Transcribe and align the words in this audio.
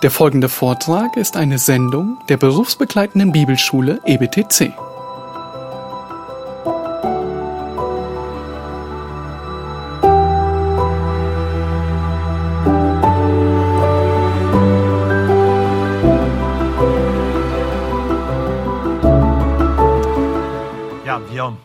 Der 0.00 0.12
folgende 0.12 0.48
Vortrag 0.48 1.16
ist 1.16 1.36
eine 1.36 1.58
Sendung 1.58 2.18
der 2.28 2.36
berufsbegleitenden 2.36 3.32
Bibelschule 3.32 4.00
EBTC. 4.06 4.72
Ja, 21.04 21.20
wir 21.28 21.56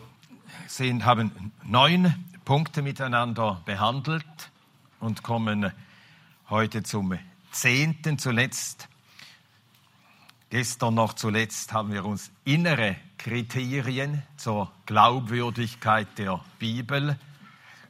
sehen, 0.66 1.04
haben 1.04 1.52
neun 1.62 2.12
Punkte 2.44 2.82
miteinander 2.82 3.62
behandelt 3.64 4.24
und 4.98 5.22
kommen 5.22 5.70
heute 6.50 6.82
zum 6.82 7.16
zehnten 7.54 8.18
zuletzt. 8.18 8.88
Gestern 10.50 10.94
noch 10.94 11.14
zuletzt 11.14 11.72
haben 11.72 11.92
wir 11.92 12.04
uns 12.04 12.30
innere 12.44 12.96
Kriterien 13.16 14.22
zur 14.36 14.70
Glaubwürdigkeit 14.86 16.18
der 16.18 16.44
Bibel 16.58 17.18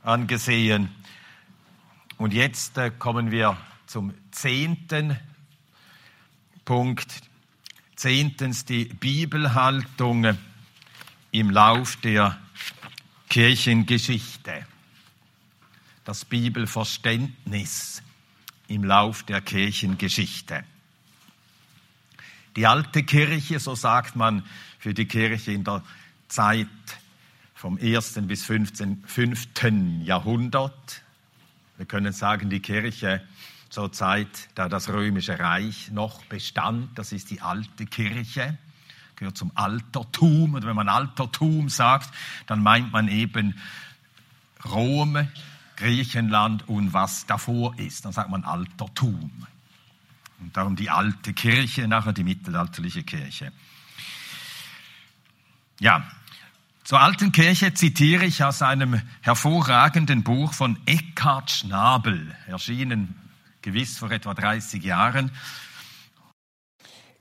angesehen. 0.03 0.91
Und 2.17 2.33
jetzt 2.33 2.79
äh, 2.79 2.91
kommen 2.91 3.31
wir 3.31 3.57
zum 3.87 4.15
zehnten 4.31 5.19
Punkt. 6.65 7.23
Zehntens 7.97 8.65
die 8.65 8.85
Bibelhaltung 8.85 10.37
im 11.33 11.51
Lauf 11.51 11.97
der 11.97 12.39
Kirchengeschichte. 13.29 14.67
Das 16.05 16.25
Bibelverständnis 16.25 18.04
im 18.75 18.85
Lauf 18.85 19.23
der 19.23 19.41
Kirchengeschichte. 19.41 20.65
Die 22.57 22.67
alte 22.67 23.05
Kirche, 23.05 23.61
so 23.61 23.75
sagt 23.75 24.17
man 24.17 24.45
für 24.79 24.95
die 24.95 25.07
Kirche 25.07 25.53
in 25.53 25.65
der 25.65 25.83
Zeit 26.29 26.67
vom 27.55 27.79
1. 27.81 28.15
bis 28.23 28.45
15, 28.45 29.05
5. 29.07 29.49
Jahrhundert. 30.03 31.03
Wir 31.77 31.87
können 31.87 32.13
sagen, 32.13 32.51
die 32.51 32.61
Kirche 32.61 33.23
zur 33.71 33.93
Zeit, 33.93 34.49
da 34.55 34.69
das 34.69 34.89
römische 34.89 35.39
Reich 35.39 35.91
noch 35.91 36.25
bestand, 36.27 36.99
das 36.99 37.13
ist 37.13 37.31
die 37.31 37.41
alte 37.41 37.87
Kirche, 37.87 38.59
gehört 39.17 39.37
zum 39.37 39.53
Altertum. 39.55 40.55
Und 40.55 40.67
wenn 40.67 40.77
man 40.77 40.89
Altertum 40.89 41.69
sagt, 41.69 42.13
dann 42.47 42.63
meint 42.63 42.93
man 42.93 43.09
eben 43.09 43.55
Rom, 44.65 45.29
Griechenland 45.77 46.69
und 46.69 46.93
was 46.93 47.27
davor 47.27 47.79
ist. 47.79 48.05
Dann 48.05 48.13
sagt 48.13 48.31
man 48.31 48.45
Altertum. 48.45 49.31
Und 50.41 50.57
darum 50.57 50.77
die 50.77 50.91
alte 50.91 51.33
Kirche, 51.33 51.89
nachher 51.89 52.13
die 52.13 52.25
mittelalterliche 52.25 53.03
Kirche. 53.03 53.53
Ja, 55.81 56.05
zur 56.85 57.01
alten 57.01 57.33
Kirche 57.33 57.73
zitiere 57.73 58.25
ich 58.27 58.45
aus 58.45 58.63
einem 58.63 59.01
hervorragenden 59.23 60.23
Buch 60.23 60.53
von 60.53 60.79
Eckhard 60.87 61.51
Schnabel, 61.51 62.35
erschienen 62.47 63.15
gewiss 63.63 63.97
vor 63.97 64.11
etwa 64.11 64.35
30 64.35 64.85
Jahren. 64.85 65.31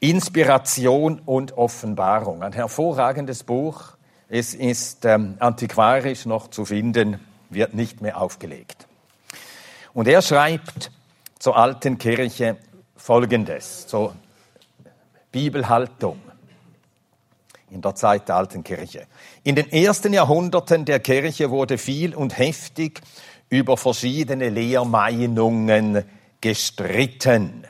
Inspiration 0.02 1.20
und 1.20 1.54
Offenbarung. 1.54 2.44
Ein 2.44 2.52
hervorragendes 2.52 3.44
Buch. 3.44 3.94
Es 4.28 4.54
ist 4.54 5.06
ähm, 5.06 5.38
antiquarisch 5.40 6.26
noch 6.26 6.50
zu 6.50 6.66
finden 6.66 7.20
wird 7.54 7.74
nicht 7.74 8.02
mehr 8.02 8.20
aufgelegt. 8.20 8.88
Und 9.94 10.08
er 10.08 10.22
schreibt 10.22 10.92
zur 11.40 11.58
alten 11.58 11.98
Kirche 11.98 12.58
Folgendes, 12.96 13.88
zur 13.88 14.16
Bibelhaltung 15.32 16.20
in 17.70 17.82
der 17.82 17.96
Zeit 17.96 18.30
der 18.30 18.36
alten 18.36 18.64
Kirche. 18.64 19.08
In 19.44 19.56
den 19.56 19.72
ersten 19.72 20.14
Jahrhunderten 20.14 20.86
der 20.86 21.00
Kirche 21.00 21.50
wurde 21.50 21.78
viel 21.78 22.16
und 22.16 22.38
heftig 22.38 23.02
über 23.50 23.78
verschiedene 23.78 24.50
Lehrmeinungen 24.50 26.04
gestritten. 26.40 27.66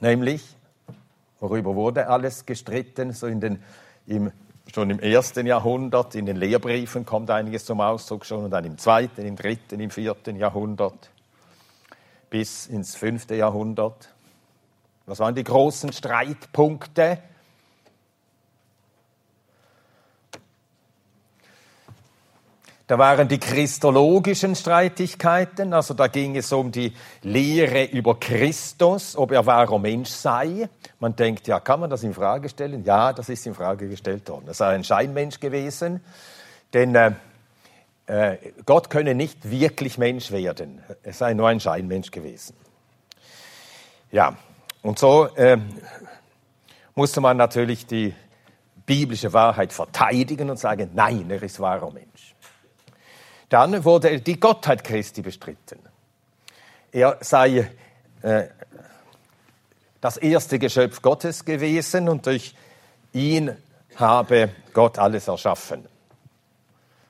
Nämlich, 0.00 0.42
worüber 1.40 1.74
wurde 1.74 2.08
alles 2.08 2.46
gestritten? 2.46 3.12
So 3.12 3.26
in 3.26 3.40
den, 3.40 3.62
im 4.06 4.32
Schon 4.72 4.90
im 4.90 5.00
ersten 5.00 5.46
Jahrhundert, 5.46 6.14
in 6.14 6.26
den 6.26 6.36
Lehrbriefen 6.36 7.04
kommt 7.04 7.28
einiges 7.30 7.64
zum 7.64 7.80
Ausdruck 7.80 8.24
schon, 8.24 8.44
und 8.44 8.50
dann 8.52 8.64
im 8.64 8.78
zweiten, 8.78 9.26
im 9.26 9.34
dritten, 9.34 9.80
im 9.80 9.90
vierten 9.90 10.36
Jahrhundert 10.36 11.10
bis 12.30 12.68
ins 12.68 12.94
fünfte 12.94 13.34
Jahrhundert. 13.34 14.14
Was 15.06 15.18
waren 15.18 15.34
die 15.34 15.42
großen 15.42 15.92
Streitpunkte? 15.92 17.18
Da 22.90 22.98
waren 22.98 23.28
die 23.28 23.38
christologischen 23.38 24.56
Streitigkeiten, 24.56 25.74
also 25.74 25.94
da 25.94 26.08
ging 26.08 26.34
es 26.34 26.52
um 26.52 26.72
die 26.72 26.92
Lehre 27.22 27.84
über 27.84 28.18
Christus, 28.18 29.16
ob 29.16 29.30
er 29.30 29.46
wahrer 29.46 29.78
Mensch 29.78 30.08
sei. 30.08 30.68
Man 30.98 31.14
denkt, 31.14 31.46
ja, 31.46 31.60
kann 31.60 31.78
man 31.78 31.88
das 31.88 32.02
in 32.02 32.12
Frage 32.12 32.48
stellen? 32.48 32.82
Ja, 32.82 33.12
das 33.12 33.28
ist 33.28 33.46
in 33.46 33.54
Frage 33.54 33.88
gestellt 33.88 34.28
worden. 34.28 34.48
Er 34.48 34.54
sei 34.54 34.74
ein 34.74 34.82
Scheinmensch 34.82 35.38
gewesen, 35.38 36.00
denn 36.72 36.96
äh, 36.96 37.12
äh, 38.06 38.38
Gott 38.66 38.90
könne 38.90 39.14
nicht 39.14 39.48
wirklich 39.48 39.96
Mensch 39.96 40.32
werden. 40.32 40.82
Er 41.04 41.12
sei 41.12 41.32
nur 41.34 41.46
ein 41.46 41.60
Scheinmensch 41.60 42.10
gewesen. 42.10 42.56
Ja, 44.10 44.36
und 44.82 44.98
so 44.98 45.26
äh, 45.36 45.58
musste 46.96 47.20
man 47.20 47.36
natürlich 47.36 47.86
die 47.86 48.12
biblische 48.84 49.32
Wahrheit 49.32 49.72
verteidigen 49.72 50.50
und 50.50 50.58
sagen, 50.58 50.90
nein, 50.92 51.30
er 51.30 51.40
ist 51.40 51.60
wahrer 51.60 51.92
Mensch. 51.92 52.29
Dann 53.50 53.84
wurde 53.84 54.20
die 54.20 54.40
Gottheit 54.40 54.84
Christi 54.84 55.22
bestritten. 55.22 55.80
Er 56.92 57.18
sei 57.20 57.70
äh, 58.22 58.44
das 60.00 60.16
erste 60.16 60.58
Geschöpf 60.58 61.02
Gottes 61.02 61.44
gewesen 61.44 62.08
und 62.08 62.26
durch 62.26 62.54
ihn 63.12 63.54
habe 63.96 64.50
Gott 64.72 64.98
alles 64.98 65.28
erschaffen. 65.28 65.86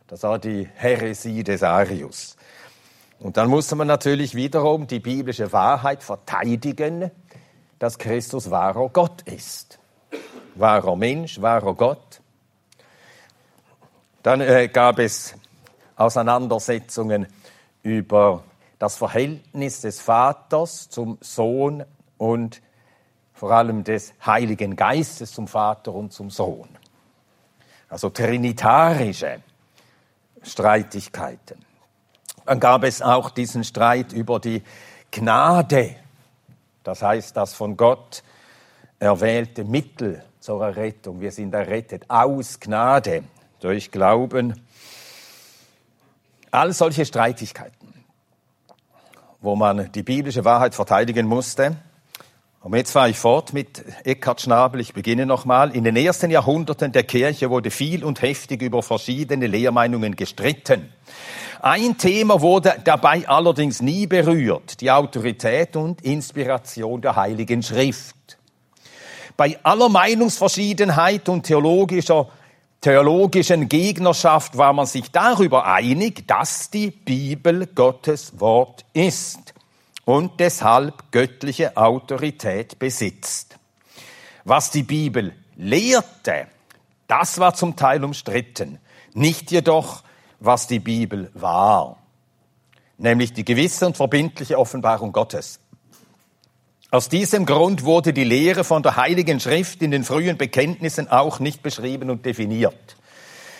Das 0.08 0.22
war 0.22 0.38
die 0.38 0.68
Häresie 0.74 1.44
des 1.44 1.62
Arius. 1.62 2.36
Und 3.20 3.36
dann 3.36 3.48
musste 3.48 3.76
man 3.76 3.86
natürlich 3.86 4.34
wiederum 4.34 4.86
die 4.86 4.98
biblische 4.98 5.52
Wahrheit 5.52 6.02
verteidigen, 6.02 7.10
dass 7.78 7.98
Christus 7.98 8.50
wahrer 8.50 8.88
Gott 8.88 9.22
ist. 9.22 9.78
Wahrer 10.54 10.96
Mensch, 10.96 11.40
wahrer 11.40 11.74
Gott. 11.74 12.20
Dann 14.22 14.40
äh, 14.40 14.68
gab 14.68 14.98
es 14.98 15.34
Auseinandersetzungen 16.00 17.26
über 17.82 18.42
das 18.78 18.96
Verhältnis 18.96 19.82
des 19.82 20.00
Vaters 20.00 20.88
zum 20.88 21.18
Sohn 21.20 21.84
und 22.16 22.62
vor 23.34 23.52
allem 23.52 23.84
des 23.84 24.14
Heiligen 24.24 24.76
Geistes 24.76 25.32
zum 25.32 25.46
Vater 25.46 25.92
und 25.92 26.12
zum 26.12 26.30
Sohn. 26.30 26.68
Also 27.88 28.08
trinitarische 28.08 29.42
Streitigkeiten. 30.42 31.64
Dann 32.46 32.60
gab 32.60 32.84
es 32.84 33.02
auch 33.02 33.30
diesen 33.30 33.62
Streit 33.64 34.12
über 34.12 34.40
die 34.40 34.62
Gnade, 35.10 35.96
das 36.82 37.02
heißt 37.02 37.36
das 37.36 37.52
von 37.52 37.76
Gott 37.76 38.22
erwählte 38.98 39.64
Mittel 39.64 40.22
zur 40.40 40.64
Errettung. 40.64 41.20
Wir 41.20 41.32
sind 41.32 41.52
errettet 41.52 42.04
aus 42.08 42.58
Gnade 42.58 43.24
durch 43.60 43.90
Glauben 43.90 44.62
All 46.52 46.72
solche 46.72 47.04
Streitigkeiten, 47.04 47.94
wo 49.40 49.54
man 49.54 49.92
die 49.92 50.02
biblische 50.02 50.44
Wahrheit 50.44 50.74
verteidigen 50.74 51.26
musste. 51.26 51.76
Und 52.62 52.74
jetzt 52.74 52.90
fahre 52.90 53.08
ich 53.08 53.18
fort 53.18 53.52
mit 53.52 53.84
Eckhard 54.04 54.42
Schnabel. 54.42 54.80
Ich 54.80 54.92
beginne 54.92 55.26
nochmal. 55.26 55.74
In 55.74 55.84
den 55.84 55.96
ersten 55.96 56.30
Jahrhunderten 56.30 56.92
der 56.92 57.04
Kirche 57.04 57.48
wurde 57.50 57.70
viel 57.70 58.04
und 58.04 58.20
heftig 58.20 58.60
über 58.62 58.82
verschiedene 58.82 59.46
Lehrmeinungen 59.46 60.16
gestritten. 60.16 60.92
Ein 61.62 61.96
Thema 61.96 62.40
wurde 62.40 62.74
dabei 62.84 63.28
allerdings 63.28 63.80
nie 63.80 64.06
berührt, 64.06 64.80
die 64.80 64.90
Autorität 64.90 65.76
und 65.76 66.02
Inspiration 66.02 67.00
der 67.00 67.16
Heiligen 67.16 67.62
Schrift. 67.62 68.16
Bei 69.36 69.58
aller 69.62 69.88
Meinungsverschiedenheit 69.88 71.28
und 71.28 71.44
theologischer 71.44 72.28
theologischen 72.80 73.68
Gegnerschaft 73.68 74.56
war 74.56 74.72
man 74.72 74.86
sich 74.86 75.10
darüber 75.10 75.66
einig, 75.66 76.26
dass 76.26 76.70
die 76.70 76.90
Bibel 76.90 77.66
Gottes 77.66 78.40
Wort 78.40 78.84
ist 78.92 79.54
und 80.04 80.40
deshalb 80.40 81.12
göttliche 81.12 81.76
Autorität 81.76 82.78
besitzt. 82.78 83.58
Was 84.44 84.70
die 84.70 84.82
Bibel 84.82 85.34
lehrte, 85.56 86.46
das 87.06 87.38
war 87.38 87.54
zum 87.54 87.76
Teil 87.76 88.02
umstritten, 88.04 88.78
nicht 89.12 89.50
jedoch, 89.50 90.02
was 90.38 90.66
die 90.66 90.78
Bibel 90.78 91.30
war, 91.34 91.98
nämlich 92.96 93.32
die 93.34 93.44
gewisse 93.44 93.86
und 93.86 93.96
verbindliche 93.96 94.58
Offenbarung 94.58 95.12
Gottes. 95.12 95.59
Aus 96.92 97.08
diesem 97.08 97.46
Grund 97.46 97.84
wurde 97.84 98.12
die 98.12 98.24
Lehre 98.24 98.64
von 98.64 98.82
der 98.82 98.96
Heiligen 98.96 99.38
Schrift 99.38 99.80
in 99.80 99.92
den 99.92 100.02
frühen 100.02 100.36
Bekenntnissen 100.36 101.08
auch 101.08 101.38
nicht 101.38 101.62
beschrieben 101.62 102.10
und 102.10 102.26
definiert. 102.26 102.96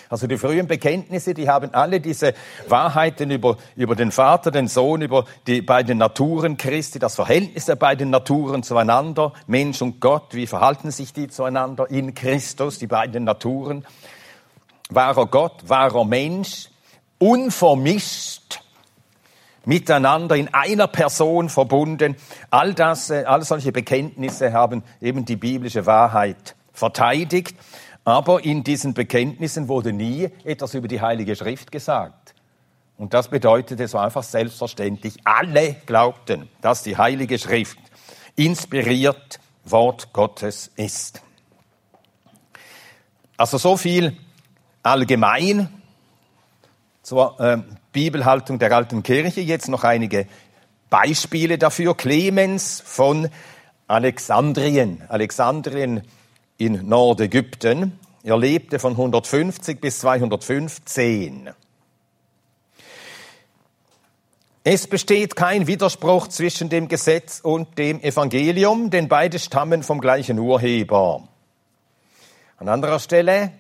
Also 0.09 0.27
die 0.27 0.37
frühen 0.37 0.67
Bekenntnisse, 0.67 1.33
die 1.33 1.49
haben 1.49 1.73
alle 1.73 2.01
diese 2.01 2.35
Wahrheiten 2.67 3.31
über, 3.31 3.57
über 3.77 3.95
den 3.95 4.11
Vater, 4.11 4.51
den 4.51 4.67
Sohn, 4.67 5.03
über 5.03 5.27
die 5.47 5.63
beiden 5.63 5.99
Naturen 5.99 6.57
Christi, 6.57 6.99
das 6.99 7.15
Verhältnis 7.15 7.67
der 7.67 7.77
beiden 7.77 8.11
Naturen 8.11 8.65
zueinander, 8.65 9.33
Mensch 9.47 9.81
und 9.81 10.01
Gott, 10.01 10.35
wie 10.35 10.49
verhalten 10.49 10.91
sich 10.91 11.13
die 11.13 11.29
zueinander 11.29 11.89
in 11.89 12.15
Christus, 12.15 12.81
die 12.81 12.89
beiden 12.89 13.23
Naturen, 13.23 13.87
wahrer 14.89 15.27
Gott, 15.27 15.69
wahrer 15.69 16.05
Mensch, 16.05 16.69
unvermischt 17.19 18.61
miteinander 19.65 20.37
in 20.37 20.53
einer 20.53 20.87
Person 20.87 21.49
verbunden. 21.49 22.17
All 22.51 22.75
das, 22.75 23.11
äh, 23.11 23.25
all 23.27 23.43
solche 23.43 23.73
Bekenntnisse 23.73 24.53
haben 24.53 24.83
eben 25.01 25.25
die 25.25 25.37
biblische 25.37 25.87
Wahrheit 25.87 26.57
verteidigt. 26.73 27.57
Aber 28.05 28.45
in 28.45 28.65
diesen 28.65 28.95
Bekenntnissen 28.95 29.69
wurde 29.69 29.93
nie 29.93 30.31
etwas 30.45 30.75
über 30.75 30.89
die 30.89 31.01
Heilige 31.01 31.37
Schrift 31.37 31.71
gesagt. 31.71 32.35
Und 32.97 33.15
das 33.15 33.29
bedeutete 33.29 33.89
so 33.89 33.99
einfach 33.99 34.23
selbstverständlich, 34.23 35.17
alle 35.25 35.77
glaubten, 35.87 36.49
dass 36.61 36.83
die 36.83 36.97
Heilige 36.97 37.39
Schrift 37.39 37.79
inspiriert 38.37 39.41
Wort 39.65 40.13
Gottes 40.13 40.71
ist. 40.77 41.23
Also 43.37 43.57
so 43.59 43.77
viel 43.77 44.17
allgemein 44.83 45.69
zur 47.03 47.41
äh, 47.41 47.59
Bibelhaltung 47.93 48.59
der 48.59 48.73
alten 48.73 49.03
Kirche. 49.03 49.41
Jetzt 49.41 49.69
noch 49.69 49.85
einige 49.85 50.27
Beispiele 50.91 51.59
dafür. 51.59 51.97
Clemens 51.97 52.83
von 52.85 53.29
Alexandrien. 53.87 55.03
Alexandrien 55.09 56.03
in 56.59 56.89
Nordägypten. 56.89 57.99
Er 58.23 58.39
lebte 58.39 58.79
von 58.79 58.93
150 58.93 59.81
bis 59.81 60.01
215. 60.01 61.51
Es 64.63 64.87
besteht 64.87 65.37
kein 65.37 65.67
Widerspruch 65.67 66.29
zwischen 66.29 66.69
dem 66.69 66.89
Gesetz 66.89 67.41
und 67.41 67.79
dem 67.79 68.01
Evangelium, 68.03 68.91
denn 68.91 69.09
beide 69.09 69.39
stammen 69.39 69.83
vom 69.83 70.03
gleichen 70.03 70.39
Urheber. 70.39 71.27
An 72.59 72.69
anderer 72.69 72.99
Stelle 72.99 73.53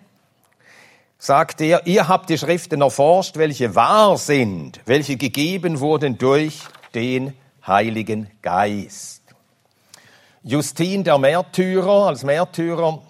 sagt 1.20 1.60
er, 1.60 1.86
ihr 1.86 2.08
habt 2.08 2.30
die 2.30 2.38
Schriften 2.38 2.80
erforscht, 2.80 3.36
welche 3.36 3.74
wahr 3.74 4.16
sind, 4.16 4.80
welche 4.86 5.16
gegeben 5.16 5.78
wurden 5.78 6.16
durch 6.16 6.60
den 6.94 7.34
Heiligen 7.64 8.30
Geist. 8.40 9.22
Justin 10.42 11.04
der 11.04 11.18
Märtyrer, 11.18 12.06
als 12.06 12.24
Märtyrer 12.24 13.02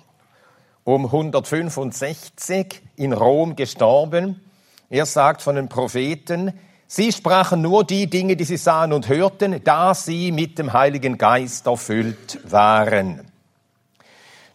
um 0.82 1.04
165 1.06 2.82
in 2.96 3.12
Rom 3.12 3.54
gestorben. 3.54 4.40
Er 4.88 5.06
sagt 5.06 5.40
von 5.40 5.54
den 5.54 5.68
Propheten, 5.68 6.52
sie 6.88 7.12
sprachen 7.12 7.62
nur 7.62 7.84
die 7.84 8.10
Dinge, 8.10 8.34
die 8.34 8.44
sie 8.44 8.56
sahen 8.56 8.92
und 8.92 9.08
hörten, 9.08 9.62
da 9.62 9.94
sie 9.94 10.32
mit 10.32 10.58
dem 10.58 10.72
Heiligen 10.72 11.16
Geist 11.16 11.68
erfüllt 11.68 12.40
waren. 12.42 13.29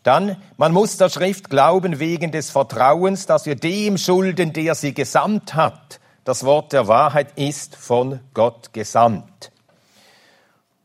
Dann, 0.06 0.38
man 0.57 0.72
muss 0.72 0.98
der 0.98 1.10
Schrift 1.10 1.50
glauben 1.50 2.00
wegen 2.00 2.31
des 2.31 2.52
Vertrauens, 2.52 3.25
dass 3.25 3.48
wir 3.48 3.56
dem 3.56 3.98
schulden, 3.98 4.54
der 4.54 4.75
sie 4.75 4.94
gesandt 4.94 5.56
hat. 5.56 6.00
Das 6.24 6.44
Wort 6.44 6.74
der 6.74 6.88
Wahrheit 6.88 7.30
ist 7.38 7.75
von 7.75 8.19
Gott 8.36 8.72
gesandt. 8.72 9.52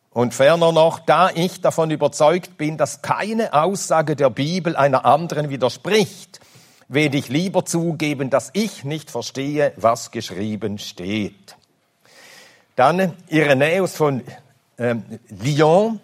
Und 0.08 0.32
ferner 0.32 0.72
noch, 0.72 1.00
da 1.00 1.28
ich 1.28 1.60
davon 1.60 1.90
überzeugt 1.90 2.56
bin, 2.56 2.78
dass 2.78 3.02
keine 3.02 3.52
Aussage 3.52 4.16
der 4.16 4.30
Bibel 4.30 4.74
einer 4.74 5.04
anderen 5.04 5.50
widerspricht, 5.50 6.40
werde 6.88 7.18
ich 7.18 7.28
lieber 7.28 7.66
zugeben, 7.66 8.30
dass 8.30 8.48
ich 8.54 8.84
nicht 8.84 9.10
verstehe, 9.10 9.74
was 9.76 10.12
geschrieben 10.12 10.78
steht. 10.78 11.56
Dann 12.74 13.12
Irenäus 13.28 13.96
von 13.96 14.22
äh, 14.78 14.94
Lyon, 15.28 16.00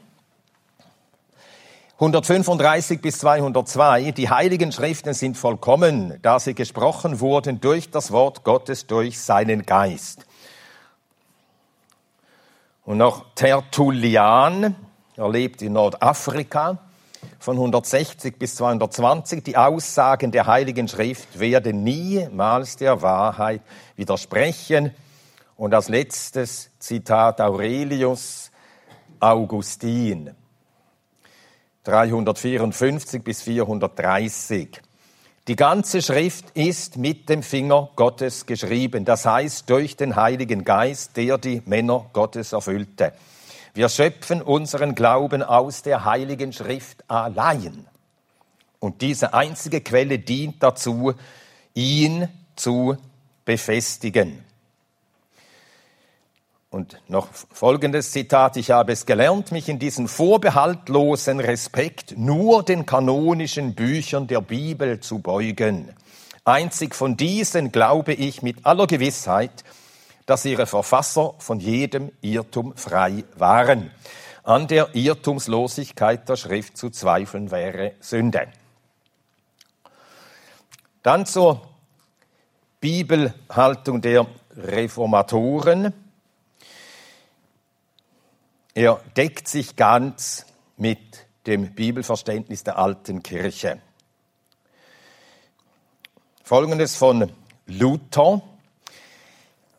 135 1.99 3.01
bis 3.01 3.21
202, 3.21 4.11
die 4.13 4.29
heiligen 4.29 4.71
Schriften 4.71 5.15
sind 5.15 5.39
vollkommen, 5.39 6.19
da 6.21 6.39
sie 6.39 6.53
gesprochen 6.53 7.21
wurden 7.21 7.59
durch 7.59 7.91
das 7.91 8.13
Wort 8.13 8.45
Gottes, 8.45 8.87
durch 8.87 9.19
seinen 9.19 9.65
Geist. 9.65 10.27
Und 12.85 12.99
noch 12.99 13.25
Tertullian, 13.35 14.77
er 15.17 15.31
lebt 15.31 15.63
in 15.63 15.73
Nordafrika, 15.73 16.77
von 17.39 17.57
160 17.57 18.39
bis 18.39 18.57
220, 18.57 19.43
die 19.43 19.57
Aussagen 19.57 20.31
der 20.33 20.47
Heiligen 20.47 20.89
Schrift 20.89 21.39
werden 21.39 21.83
niemals 21.83 22.77
der 22.77 23.01
Wahrheit 23.01 23.63
widersprechen. 23.97 24.95
Und 25.57 25.73
als 25.73 25.89
letztes 25.89 26.69
Zitat 26.79 27.41
Aurelius 27.41 28.51
Augustin. 29.19 30.35
354 31.87 33.23
bis 33.23 33.43
430. 33.43 34.81
Die 35.47 35.55
ganze 35.55 36.03
Schrift 36.03 36.51
ist 36.55 36.97
mit 36.97 37.29
dem 37.29 37.45
Finger 37.45 37.91
Gottes 37.95 38.45
geschrieben, 38.45 39.05
das 39.05 39.25
heißt 39.25 39.71
durch 39.71 39.97
den 39.97 40.17
Heiligen 40.17 40.65
Geist, 40.65 41.17
der 41.17 41.39
die 41.39 41.63
Männer 41.65 42.07
Gottes 42.13 42.53
erfüllte. 42.53 43.13
Wir 43.73 43.89
schöpfen 43.89 44.43
unseren 44.43 44.97
Glauben 44.97 45.45
aus 45.45 45.83
der 45.83 46.05
Heiligen 46.05 46.53
Schrift 46.53 47.05
allein. 47.09 47.87
Und 48.81 49.01
diese 49.01 49.33
einzige 49.33 49.81
Quelle 49.81 50.19
dient 50.19 50.61
dazu, 50.63 51.15
ihn 51.75 52.29
zu 52.57 52.97
befestigen. 53.45 54.46
Und 56.77 56.99
noch 57.09 57.29
folgendes 57.33 58.11
Zitat. 58.13 58.59
Ich 58.59 58.71
habe 58.71 58.93
es 58.93 59.07
gelernt, 59.07 59.51
mich 59.51 59.71
in 59.71 59.79
diesem 59.79 60.09
vorbehaltlosen 60.09 61.41
Respekt 61.41 62.19
nur 62.19 62.63
den 62.63 62.85
kanonischen 62.85 63.75
Büchern 63.75 64.27
der 64.27 64.43
Bibel 64.43 65.01
zu 65.01 65.21
beugen. 65.21 65.89
Einzig 66.45 66.95
von 66.95 67.17
diesen 67.17 67.73
glaube 67.73 68.13
ich 68.13 68.43
mit 68.43 68.67
aller 68.67 68.87
Gewissheit, 68.87 69.65
dass 70.27 70.45
ihre 70.45 70.67
Verfasser 70.67 71.33
von 71.39 71.61
jedem 71.61 72.13
Irrtum 72.21 72.77
frei 72.77 73.25
waren. 73.37 73.91
An 74.43 74.69
der 74.69 74.95
Irrtumslosigkeit 74.95 76.29
der 76.29 76.37
Schrift 76.37 76.77
zu 76.77 76.91
zweifeln 76.91 77.51
wäre 77.51 77.93
Sünde. 78.01 78.49
Dann 81.03 81.25
zur 81.25 81.63
Bibelhaltung 82.81 84.03
der 84.03 84.27
Reformatoren. 84.55 85.95
Er 88.77 89.01
deckt 89.17 89.49
sich 89.49 89.75
ganz 89.75 90.45
mit 90.77 90.99
dem 91.47 91.75
Bibelverständnis 91.75 92.63
der 92.63 92.77
alten 92.77 93.23
Kirche. 93.23 93.81
Folgendes 96.45 96.95
von 96.95 97.33
Luther, 97.65 98.43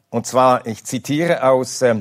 und 0.10 0.26
zwar, 0.26 0.66
ich 0.66 0.84
zitiere 0.84 1.44
aus 1.44 1.84
äh, 1.84 1.94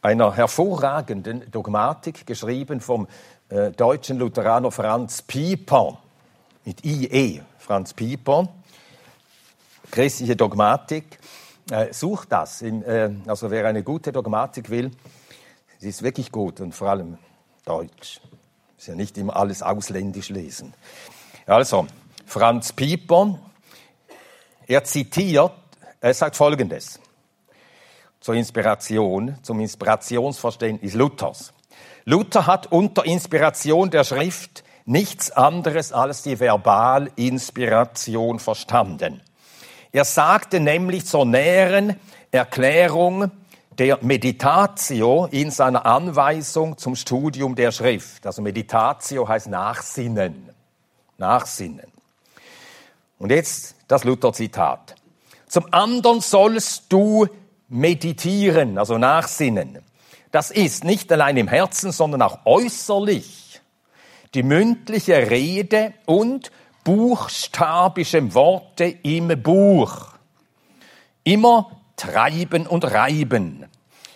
einer 0.00 0.34
hervorragenden 0.34 1.50
Dogmatik, 1.50 2.26
geschrieben 2.26 2.80
vom 2.80 3.06
äh, 3.50 3.70
deutschen 3.72 4.18
Lutheraner 4.18 4.70
Franz 4.70 5.20
Pieper, 5.20 5.98
mit 6.64 6.86
IE, 6.86 7.42
Franz 7.58 7.92
Pieper, 7.92 8.48
christliche 9.90 10.36
Dogmatik. 10.36 11.18
Äh, 11.70 11.92
sucht 11.92 12.32
das, 12.32 12.62
in, 12.62 12.82
äh, 12.82 13.10
also 13.26 13.50
wer 13.50 13.66
eine 13.66 13.82
gute 13.82 14.10
Dogmatik 14.10 14.70
will, 14.70 14.90
Sie 15.78 15.88
ist 15.88 16.02
wirklich 16.02 16.32
gut 16.32 16.60
und 16.60 16.74
vor 16.74 16.90
allem 16.90 17.18
Deutsch. 17.64 18.20
Ist 18.76 18.88
ja 18.88 18.94
nicht 18.94 19.16
immer 19.16 19.36
alles 19.36 19.62
ausländisch 19.62 20.28
lesen. 20.28 20.74
Also, 21.46 21.86
Franz 22.26 22.72
Pieper, 22.72 23.38
er 24.66 24.84
zitiert, 24.84 25.52
er 26.00 26.14
sagt 26.14 26.36
Folgendes 26.36 27.00
zur 28.20 28.34
Inspiration, 28.34 29.36
zum 29.42 29.60
Inspirationsverständnis 29.60 30.94
Luthers. 30.94 31.52
Luther 32.04 32.46
hat 32.46 32.66
unter 32.72 33.04
Inspiration 33.04 33.90
der 33.90 34.02
Schrift 34.04 34.64
nichts 34.84 35.30
anderes 35.30 35.92
als 35.92 36.22
die 36.22 36.40
Verbalinspiration 36.40 38.38
verstanden. 38.40 39.20
Er 39.92 40.04
sagte 40.04 40.60
nämlich 40.60 41.06
zur 41.06 41.24
näheren 41.24 41.96
Erklärung 42.30 43.30
der 43.78 43.98
Meditatio 44.02 45.26
in 45.26 45.50
seiner 45.50 45.86
Anweisung 45.86 46.76
zum 46.78 46.96
Studium 46.96 47.54
der 47.54 47.70
Schrift. 47.70 48.26
Also 48.26 48.42
Meditatio 48.42 49.28
heißt 49.28 49.46
Nachsinnen. 49.46 50.50
Nachsinnen. 51.16 51.86
Und 53.18 53.30
jetzt 53.30 53.76
das 53.86 54.04
Luther-Zitat. 54.04 54.96
Zum 55.46 55.72
anderen 55.72 56.20
sollst 56.20 56.92
du 56.92 57.26
meditieren, 57.68 58.78
also 58.78 58.98
nachsinnen. 58.98 59.82
das 60.30 60.50
ist 60.50 60.84
nicht 60.84 61.10
allein 61.12 61.36
im 61.36 61.48
Herzen, 61.48 61.92
sondern 61.92 62.22
auch 62.22 62.40
äußerlich 62.44 63.60
die 64.34 64.42
mündliche 64.42 65.30
Rede 65.30 65.94
und 66.04 66.50
buchstabische 66.84 68.34
Worte 68.34 68.84
im 69.02 69.42
Buch. 69.42 70.08
Immer 71.24 71.77
treiben 71.98 72.66
und 72.66 72.84
reiben, 72.84 73.66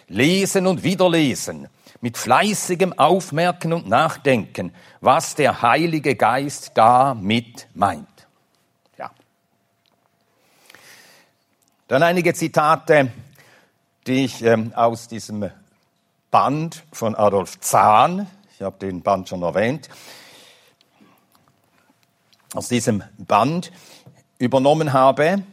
lesen 0.09 0.67
und 0.67 0.83
wiederlesen, 0.83 1.69
mit 2.01 2.17
fleißigem 2.17 2.99
Aufmerken 2.99 3.73
und 3.73 3.89
Nachdenken, 3.89 4.75
was 5.01 5.35
der 5.35 5.61
Heilige 5.61 6.17
Geist 6.17 6.73
damit 6.75 7.69
meint. 7.75 8.09
Ja. 8.99 9.11
Dann 11.89 12.03
einige 12.03 12.33
Zitate, 12.33 13.12
die 14.07 14.25
ich 14.25 14.43
ähm, 14.43 14.73
aus 14.75 15.07
diesem 15.09 15.51
Band 16.31 16.83
von 16.93 17.15
Adolf 17.15 17.61
Zahn, 17.61 18.27
ich 18.55 18.62
habe 18.62 18.79
den 18.79 19.03
Band 19.03 19.29
schon 19.29 19.43
erwähnt, 19.43 19.89
aus 22.55 22.69
diesem 22.69 23.03
Band 23.19 23.73
übernommen 24.39 24.93
habe. 24.93 25.45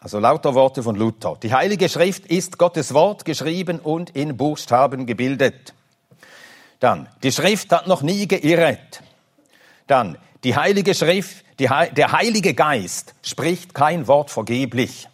Also 0.00 0.20
lauter 0.20 0.54
Worte 0.54 0.82
von 0.82 0.94
Luther. 0.94 1.36
Die 1.42 1.52
Heilige 1.52 1.88
Schrift 1.88 2.26
ist 2.26 2.56
Gottes 2.56 2.94
Wort 2.94 3.24
geschrieben 3.24 3.80
und 3.80 4.10
in 4.10 4.36
Buchstaben 4.36 5.06
gebildet. 5.06 5.74
Dann, 6.78 7.08
die 7.24 7.32
Schrift 7.32 7.72
hat 7.72 7.88
noch 7.88 8.02
nie 8.02 8.28
geirrt. 8.28 9.02
Dann, 9.88 10.16
die 10.44 10.54
Heilige 10.54 10.94
Schrift, 10.94 11.44
die, 11.58 11.66
der 11.66 12.12
Heilige 12.12 12.54
Geist 12.54 13.14
spricht 13.22 13.74
kein 13.74 14.06
Wort 14.06 14.30
vergeblich. 14.30 15.08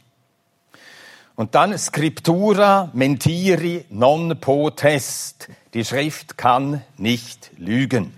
Und 1.35 1.55
dann 1.55 1.77
Scriptura 1.79 2.91
mentiri 2.93 3.87
non 3.89 4.39
potest. 4.39 5.49
Die 5.73 5.85
Schrift 5.85 6.37
kann 6.37 6.85
nicht 6.99 7.51
lügen. 7.57 8.15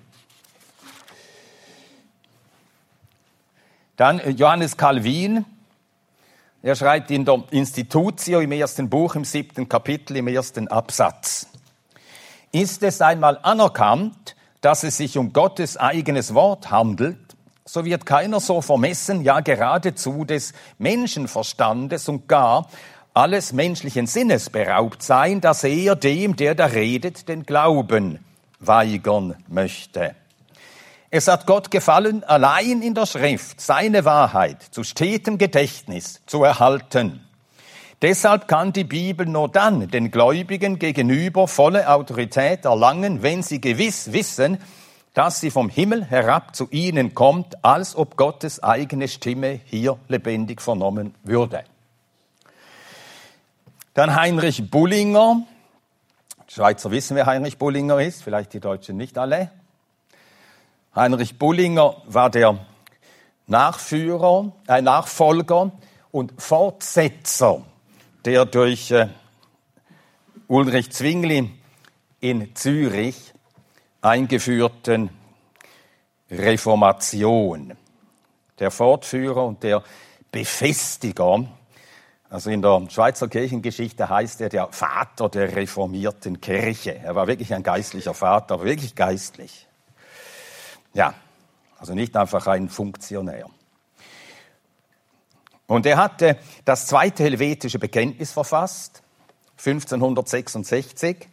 Dann 3.97 4.37
Johannes 4.37 4.77
Calvin. 4.77 5.47
Er 6.63 6.75
schreibt 6.75 7.11
in 7.11 7.25
der 7.25 7.45
Institutio 7.51 8.41
im 8.41 8.53
ersten 8.53 8.89
Buch, 8.89 9.15
im 9.15 9.25
siebten 9.25 9.69
Kapitel, 9.69 10.17
im 10.17 10.29
ersten 10.29 10.69
Absatz. 10.69 11.47
Ist 12.53 12.83
es 12.83 13.01
einmal 13.01 13.39
anerkannt, 13.43 14.35
dass 14.61 14.83
es 14.83 14.97
sich 14.97 15.17
um 15.19 15.33
Gottes 15.33 15.77
eigenes 15.77 16.35
Wort 16.35 16.71
handelt, 16.71 17.19
so 17.65 17.85
wird 17.85 18.07
keiner 18.07 18.41
so 18.41 18.61
vermessen, 18.61 19.23
ja 19.23 19.41
geradezu 19.41 20.25
des 20.25 20.53
Menschenverstandes 20.79 22.09
und 22.09 22.29
gar 22.29 22.69
alles 23.13 23.53
menschlichen 23.53 24.07
Sinnes 24.07 24.51
beraubt 24.51 25.03
sein, 25.03 25.41
dass 25.41 25.65
er 25.65 25.97
dem, 25.97 26.37
der 26.37 26.55
da 26.55 26.67
redet, 26.67 27.29
den 27.29 27.45
Glauben 27.45 28.19
weigern 28.61 29.37
möchte. 29.49 30.15
Es 31.17 31.29
hat 31.29 31.47
Gott 31.47 31.71
gefallen, 31.71 32.25
allein 32.25 32.83
in 32.83 32.93
der 32.93 33.07
Schrift 33.07 33.59
seine 33.59 34.05
Wahrheit 34.05 34.63
zu 34.63 34.85
stetem 34.85 35.39
Gedächtnis 35.39 36.21
zu 36.27 36.45
erhalten. 36.45 37.27
Deshalb 38.03 38.49
kann 38.49 38.75
die 38.75 38.85
Bibel 38.85 39.25
nur 39.25 39.49
dann 39.49 39.89
den 39.89 40.11
Gläubigen 40.11 40.79
gegenüber 40.79 41.49
volle 41.49 41.89
Autorität 41.89 42.67
erlangen, 42.67 43.23
wenn 43.23 43.43
sie 43.43 43.63
gewiss 43.63 44.13
wissen, 44.13 44.59
dass 45.15 45.41
sie 45.41 45.51
vom 45.51 45.71
Himmel 45.71 46.05
herab 46.05 46.55
zu 46.55 46.69
ihnen 46.71 47.15
kommt, 47.15 47.65
als 47.65 47.97
ob 47.97 48.19
Gottes 48.19 48.63
eigene 48.63 49.09
Stimme 49.09 49.59
hier 49.65 49.99
lebendig 50.09 50.61
vernommen 50.61 51.15
würde. 51.25 51.65
Dann 53.95 54.15
Heinrich 54.15 54.71
Bullinger. 54.71 55.47
Die 56.51 56.53
Schweizer 56.53 56.91
wissen, 56.91 57.17
wer 57.17 57.25
Heinrich 57.25 57.57
Bullinger 57.57 58.03
ist, 58.03 58.23
vielleicht 58.23 58.53
die 58.53 58.61
Deutschen 58.61 58.99
nicht 58.99 59.17
alle. 59.17 59.51
Heinrich 60.97 61.39
Bullinger 61.39 62.03
war 62.07 62.31
der 62.31 62.59
Nachführer, 63.47 64.53
äh, 64.67 64.81
Nachfolger 64.81 65.71
und 66.11 66.33
Fortsetzer 66.41 67.63
der 68.25 68.47
durch 68.47 68.91
äh, 68.91 69.09
Ulrich 70.49 70.91
Zwingli 70.91 71.53
in 72.21 72.57
Zürich 72.57 73.35
eingeführten 74.01 75.11
Reformation. 76.31 77.75
Der 78.59 78.71
Fortführer 78.71 79.45
und 79.45 79.63
der 79.63 79.83
Befestiger 80.33 81.47
also 82.29 82.51
in 82.51 82.63
der 82.63 82.87
Schweizer 82.89 83.29
Kirchengeschichte 83.29 84.09
heißt 84.09 84.41
er 84.41 84.49
der 84.49 84.69
Vater 84.73 85.29
der 85.29 85.55
reformierten 85.55 86.41
Kirche. 86.41 86.97
Er 86.97 87.15
war 87.15 87.29
wirklich 87.29 87.55
ein 87.55 87.63
geistlicher 87.63 88.15
Vater, 88.15 88.65
wirklich 88.65 88.97
geistlich. 88.97 89.69
Ja, 90.97 91.13
also 91.79 91.93
nicht 91.93 92.17
einfach 92.17 92.47
ein 92.47 92.71
Funktionär. 92.71 93.51
Und 95.67 95.85
er 95.85 95.99
hatte 95.99 96.39
das 96.65 96.87
zweite 96.87 97.23
helvetische 97.23 97.79
Bekenntnis 97.79 98.33
verfasst, 98.33 99.03
1566. 99.59 101.29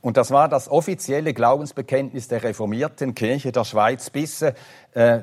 Und 0.00 0.16
das 0.16 0.32
war 0.32 0.48
das 0.48 0.68
offizielle 0.68 1.32
Glaubensbekenntnis 1.32 2.26
der 2.26 2.42
reformierten 2.42 3.14
Kirche 3.14 3.52
der 3.52 3.64
Schweiz 3.64 4.10
bis 4.10 4.42
äh, 4.42 5.22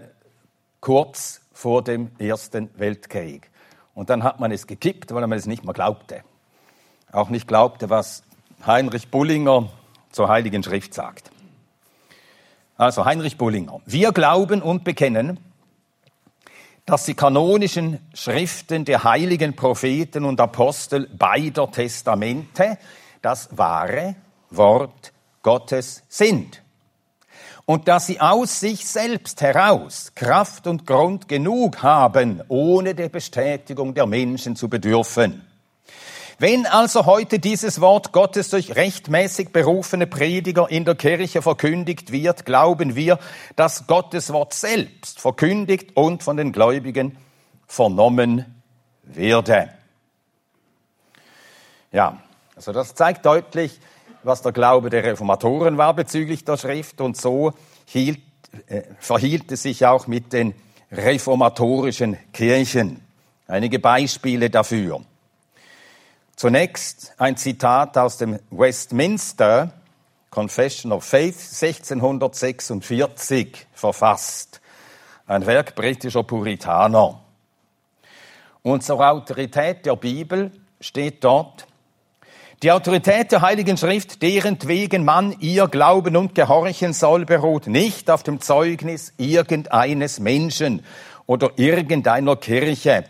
kurz 0.79 1.41
vor 1.51 1.83
dem 1.83 2.11
Ersten 2.17 2.69
Weltkrieg. 2.77 3.51
Und 3.93 4.09
dann 4.09 4.23
hat 4.23 4.39
man 4.39 4.53
es 4.53 4.67
gekippt, 4.67 5.13
weil 5.13 5.27
man 5.27 5.37
es 5.37 5.47
nicht 5.47 5.65
mehr 5.65 5.73
glaubte. 5.73 6.23
Auch 7.11 7.27
nicht 7.27 7.45
glaubte, 7.45 7.89
was 7.89 8.23
Heinrich 8.65 9.11
Bullinger 9.11 9.69
zur 10.11 10.29
Heiligen 10.29 10.63
Schrift 10.63 10.93
sagt. 10.93 11.34
Also 12.77 13.05
Heinrich 13.05 13.37
Bullinger. 13.37 13.79
Wir 13.85 14.11
glauben 14.11 14.61
und 14.61 14.83
bekennen, 14.83 15.39
dass 16.85 17.05
die 17.05 17.13
kanonischen 17.13 17.99
Schriften 18.13 18.83
der 18.83 19.03
heiligen 19.03 19.55
Propheten 19.55 20.25
und 20.25 20.41
Apostel 20.41 21.07
beider 21.07 21.71
Testamente 21.71 22.77
das 23.21 23.57
wahre 23.57 24.15
Wort 24.51 25.13
Gottes 25.41 26.03
sind 26.09 26.61
und 27.65 27.87
dass 27.87 28.07
sie 28.07 28.19
aus 28.19 28.59
sich 28.59 28.85
selbst 28.85 29.41
heraus 29.41 30.11
Kraft 30.13 30.67
und 30.67 30.85
Grund 30.85 31.27
genug 31.27 31.81
haben, 31.81 32.43
ohne 32.49 32.93
der 32.93 33.09
Bestätigung 33.09 33.93
der 33.93 34.05
Menschen 34.05 34.55
zu 34.55 34.69
bedürfen. 34.69 35.44
Wenn 36.37 36.65
also 36.65 37.05
heute 37.05 37.39
dieses 37.39 37.79
Wort 37.79 38.11
Gottes 38.11 38.49
durch 38.49 38.75
rechtmäßig 38.75 39.53
berufene 39.53 40.05
Prediger 40.05 40.69
in 40.69 40.83
der 40.83 40.95
Kirche 40.95 41.41
verkündigt 41.41 42.11
wird, 42.11 42.45
glauben 42.45 42.95
wir, 42.95 43.19
dass 43.55 43.87
Gottes 43.87 44.33
Wort 44.33 44.53
selbst 44.53 45.21
verkündigt 45.21 45.95
und 45.95 46.23
von 46.23 46.35
den 46.35 46.51
Gläubigen 46.51 47.17
vernommen 47.67 48.61
werde. 49.03 49.69
Ja, 51.93 52.21
also 52.53 52.73
das 52.73 52.95
zeigt 52.95 53.25
deutlich, 53.25 53.79
was 54.23 54.41
der 54.41 54.51
Glaube 54.51 54.89
der 54.89 55.05
Reformatoren 55.05 55.77
war 55.77 55.93
bezüglich 55.93 56.43
der 56.43 56.57
Schrift 56.57 56.99
und 56.99 57.15
so 57.15 57.53
hielt, 57.85 58.19
äh, 58.67 58.81
verhielt 58.99 59.49
es 59.53 59.63
sich 59.63 59.85
auch 59.85 60.07
mit 60.07 60.33
den 60.33 60.53
reformatorischen 60.91 62.17
Kirchen. 62.33 62.99
Einige 63.47 63.79
Beispiele 63.79 64.49
dafür. 64.49 65.01
Zunächst 66.35 67.13
ein 67.17 67.37
Zitat 67.37 67.97
aus 67.97 68.17
dem 68.17 68.39
Westminster 68.51 69.71
Confession 70.29 70.91
of 70.91 71.05
Faith 71.05 71.37
1646 71.37 73.67
verfasst. 73.73 74.59
Ein 75.27 75.45
Werk 75.45 75.75
britischer 75.75 76.23
Puritaner. 76.23 77.21
Zur 78.81 79.09
Autorität 79.09 79.85
der 79.85 79.95
Bibel 79.95 80.51
steht 80.81 81.23
dort, 81.23 81.67
die 82.63 82.71
Autorität 82.71 83.31
der 83.31 83.41
Heiligen 83.41 83.77
Schrift, 83.77 84.21
deren 84.21 84.57
wegen 84.63 85.05
man 85.05 85.39
ihr 85.39 85.69
glauben 85.69 86.17
und 86.17 86.35
gehorchen 86.35 86.91
soll, 86.91 87.25
beruht 87.25 87.67
nicht 87.67 88.11
auf 88.11 88.23
dem 88.23 88.41
Zeugnis 88.41 89.13
irgendeines 89.17 90.19
Menschen 90.19 90.83
oder 91.27 91.51
irgendeiner 91.55 92.35
Kirche, 92.35 93.05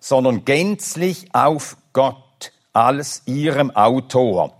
sondern 0.00 0.46
gänzlich 0.46 1.26
auf 1.34 1.76
Gott 1.92 2.29
als 2.72 3.22
ihrem 3.26 3.70
Autor. 3.70 4.56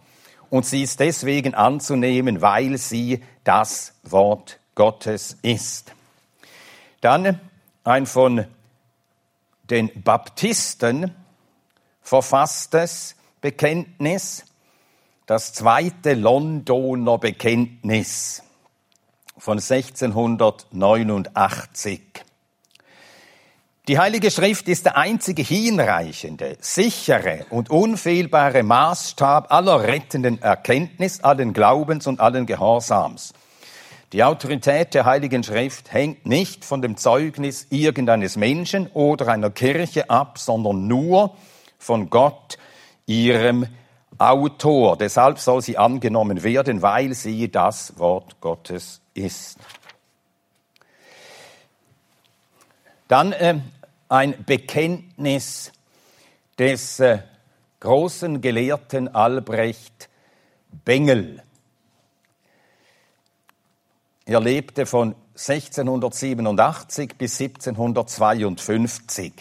Und 0.50 0.67
sie 0.67 0.83
ist 0.83 1.00
deswegen 1.00 1.55
anzunehmen, 1.55 2.43
weil 2.43 2.76
sie 2.76 3.23
das 3.45 3.95
Wort 4.02 4.59
Gottes 4.75 5.38
ist. 5.43 5.95
Dann 7.00 7.40
ein 7.85 8.07
von 8.07 8.45
den 9.64 9.90
Baptisten 10.02 11.14
verfasstes 12.02 13.17
Bekenntnis, 13.40 14.45
das 15.26 15.52
zweite 15.52 16.14
Londoner 16.14 17.19
Bekenntnis 17.19 18.43
von 19.38 19.59
1689. 19.59 22.00
Die 23.89 23.99
Heilige 23.99 24.31
Schrift 24.31 24.69
ist 24.69 24.85
der 24.85 24.99
einzige 24.99 25.41
hinreichende, 25.43 26.59
sichere 26.61 27.47
und 27.49 27.71
unfehlbare 27.71 28.63
Maßstab 28.63 29.51
aller 29.51 29.83
rettenden 29.83 30.41
Erkenntnis, 30.43 31.21
allen 31.25 31.55
Glaubens 31.55 32.07
und 32.07 32.21
allen 32.21 32.45
Gehorsams. 32.45 33.33
Die 34.13 34.23
Autorität 34.23 34.93
der 34.93 35.07
Heiligen 35.07 35.43
Schrift 35.43 35.93
hängt 35.93 36.27
nicht 36.27 36.67
von 36.67 36.83
dem 36.83 36.99
Zeugnis 36.99 37.69
irgendeines 37.71 38.37
Menschen 38.37 38.89
oder 38.89 39.29
einer 39.29 39.51
Kirche 39.51 40.11
ab, 40.11 40.39
sondern 40.39 40.87
nur 40.87 41.35
von 41.79 42.11
Gott, 42.11 42.59
ihrem 43.07 43.67
Autor. 44.19 44.99
Deshalb 44.99 45.39
soll 45.39 45.63
sie 45.63 45.79
angenommen 45.79 46.43
werden, 46.43 46.83
weil 46.83 47.15
sie 47.15 47.51
das 47.51 47.99
Wort 47.99 48.43
Gottes 48.43 49.01
ist. 49.15 49.59
Dann 53.11 53.33
äh, 53.33 53.59
ein 54.09 54.45
Bekenntnis 54.45 55.73
des 56.57 57.00
äh, 57.00 57.19
großen 57.81 58.40
Gelehrten 58.40 59.12
Albrecht 59.12 60.09
Bengel. 60.85 61.43
Er 64.26 64.40
lebte 64.40 64.87
von 64.87 65.17
1687 65.33 67.17
bis 67.19 67.40
1752. 67.40 69.33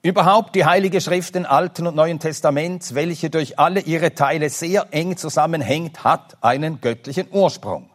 Überhaupt 0.00 0.54
die 0.54 0.64
Heilige 0.64 1.02
Schrift 1.02 1.36
im 1.36 1.44
Alten 1.44 1.86
und 1.86 1.96
Neuen 1.96 2.18
Testaments, 2.18 2.94
welche 2.94 3.28
durch 3.28 3.58
alle 3.58 3.80
ihre 3.80 4.14
Teile 4.14 4.48
sehr 4.48 4.86
eng 4.90 5.18
zusammenhängt, 5.18 6.02
hat 6.02 6.38
einen 6.42 6.80
göttlichen 6.80 7.28
Ursprung. 7.30 7.91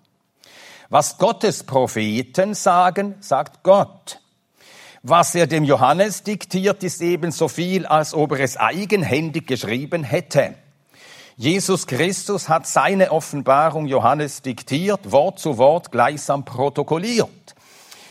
Was 0.89 1.17
Gottes 1.17 1.63
Propheten 1.63 2.53
sagen, 2.53 3.15
sagt 3.19 3.63
Gott. 3.63 4.21
Was 5.03 5.35
er 5.35 5.45
dem 5.45 5.63
Johannes 5.65 6.23
diktiert, 6.23 6.81
ist 6.83 7.01
ebenso 7.01 7.49
viel, 7.49 7.85
als 7.85 8.13
ob 8.13 8.31
er 8.33 8.39
es 8.39 8.57
eigenhändig 8.57 9.47
geschrieben 9.47 10.03
hätte. 10.03 10.55
Jesus 11.35 11.87
Christus 11.87 12.49
hat 12.49 12.65
seine 12.65 13.11
Offenbarung 13.11 13.85
Johannes 13.85 14.41
diktiert, 14.41 15.11
Wort 15.11 15.39
zu 15.39 15.57
Wort 15.57 15.91
gleichsam 15.91 16.45
protokolliert. 16.45 17.55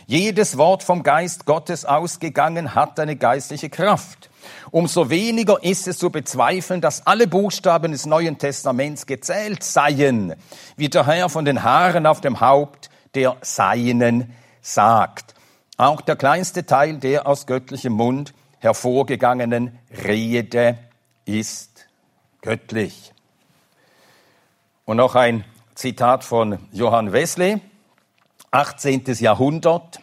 Jedes 0.08 0.56
Wort 0.56 0.84
vom 0.84 1.02
Geist 1.02 1.46
Gottes 1.46 1.84
ausgegangen 1.84 2.76
hat 2.76 3.00
eine 3.00 3.16
geistliche 3.16 3.68
Kraft. 3.68 4.30
Umso 4.70 5.10
weniger 5.10 5.60
ist 5.64 5.88
es 5.88 5.98
zu 5.98 6.10
bezweifeln, 6.10 6.80
dass 6.80 7.04
alle 7.08 7.26
Buchstaben 7.26 7.90
des 7.90 8.06
Neuen 8.06 8.38
Testaments 8.38 9.06
gezählt 9.06 9.64
seien, 9.64 10.36
wie 10.76 10.88
der 10.88 11.06
Herr 11.06 11.28
von 11.28 11.44
den 11.44 11.64
Haaren 11.64 12.06
auf 12.06 12.20
dem 12.20 12.38
Haupt 12.38 12.88
der 13.16 13.36
Seinen 13.40 14.32
sagt. 14.62 15.34
Auch 15.76 16.00
der 16.00 16.14
kleinste 16.14 16.64
Teil 16.64 16.98
der 16.98 17.26
aus 17.26 17.46
göttlichem 17.46 17.92
Mund 17.92 18.32
hervorgegangenen 18.60 19.76
Rede 20.04 20.78
ist 21.24 21.86
göttlich. 22.42 23.12
Und 24.84 24.98
noch 24.98 25.16
ein 25.16 25.44
Zitat 25.74 26.22
von 26.22 26.60
Johann 26.70 27.12
Wesley, 27.12 27.60
18. 28.50 29.04
Jahrhundert. 29.18 30.00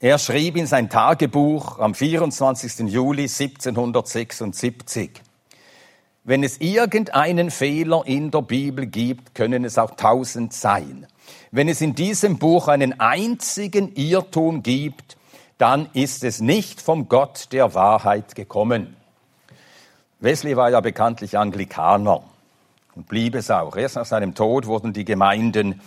Er 0.00 0.18
schrieb 0.18 0.56
in 0.56 0.66
sein 0.66 0.90
Tagebuch 0.90 1.78
am 1.78 1.94
24. 1.94 2.90
Juli 2.90 3.22
1776, 3.22 5.10
wenn 6.24 6.42
es 6.42 6.58
irgendeinen 6.58 7.50
Fehler 7.50 8.02
in 8.06 8.30
der 8.30 8.42
Bibel 8.42 8.86
gibt, 8.86 9.34
können 9.34 9.64
es 9.64 9.78
auch 9.78 9.92
tausend 9.92 10.52
sein. 10.52 11.06
Wenn 11.50 11.68
es 11.68 11.80
in 11.80 11.94
diesem 11.94 12.38
Buch 12.38 12.68
einen 12.68 13.00
einzigen 13.00 13.94
Irrtum 13.94 14.62
gibt, 14.62 15.16
dann 15.58 15.88
ist 15.92 16.24
es 16.24 16.40
nicht 16.40 16.80
vom 16.80 17.08
Gott 17.08 17.48
der 17.52 17.74
Wahrheit 17.74 18.34
gekommen. 18.34 18.96
Wesley 20.20 20.56
war 20.56 20.70
ja 20.70 20.80
bekanntlich 20.80 21.38
Anglikaner 21.38 22.22
und 22.94 23.08
blieb 23.08 23.34
es 23.34 23.50
auch. 23.50 23.76
Erst 23.76 23.96
nach 23.96 24.06
seinem 24.06 24.34
Tod 24.34 24.66
wurden 24.66 24.92
die 24.92 25.04
Gemeinden, 25.04 25.80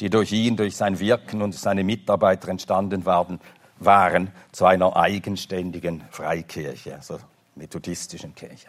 die 0.00 0.10
durch 0.10 0.32
ihn, 0.32 0.56
durch 0.56 0.76
sein 0.76 0.98
Wirken 0.98 1.42
und 1.42 1.54
seine 1.54 1.84
Mitarbeiter 1.84 2.48
entstanden 2.48 3.06
waren, 3.06 3.40
waren 3.78 4.30
zu 4.52 4.66
einer 4.66 4.96
eigenständigen 4.96 6.04
Freikirche, 6.10 6.94
also 6.96 7.18
methodistischen 7.54 8.34
Kirche. 8.34 8.68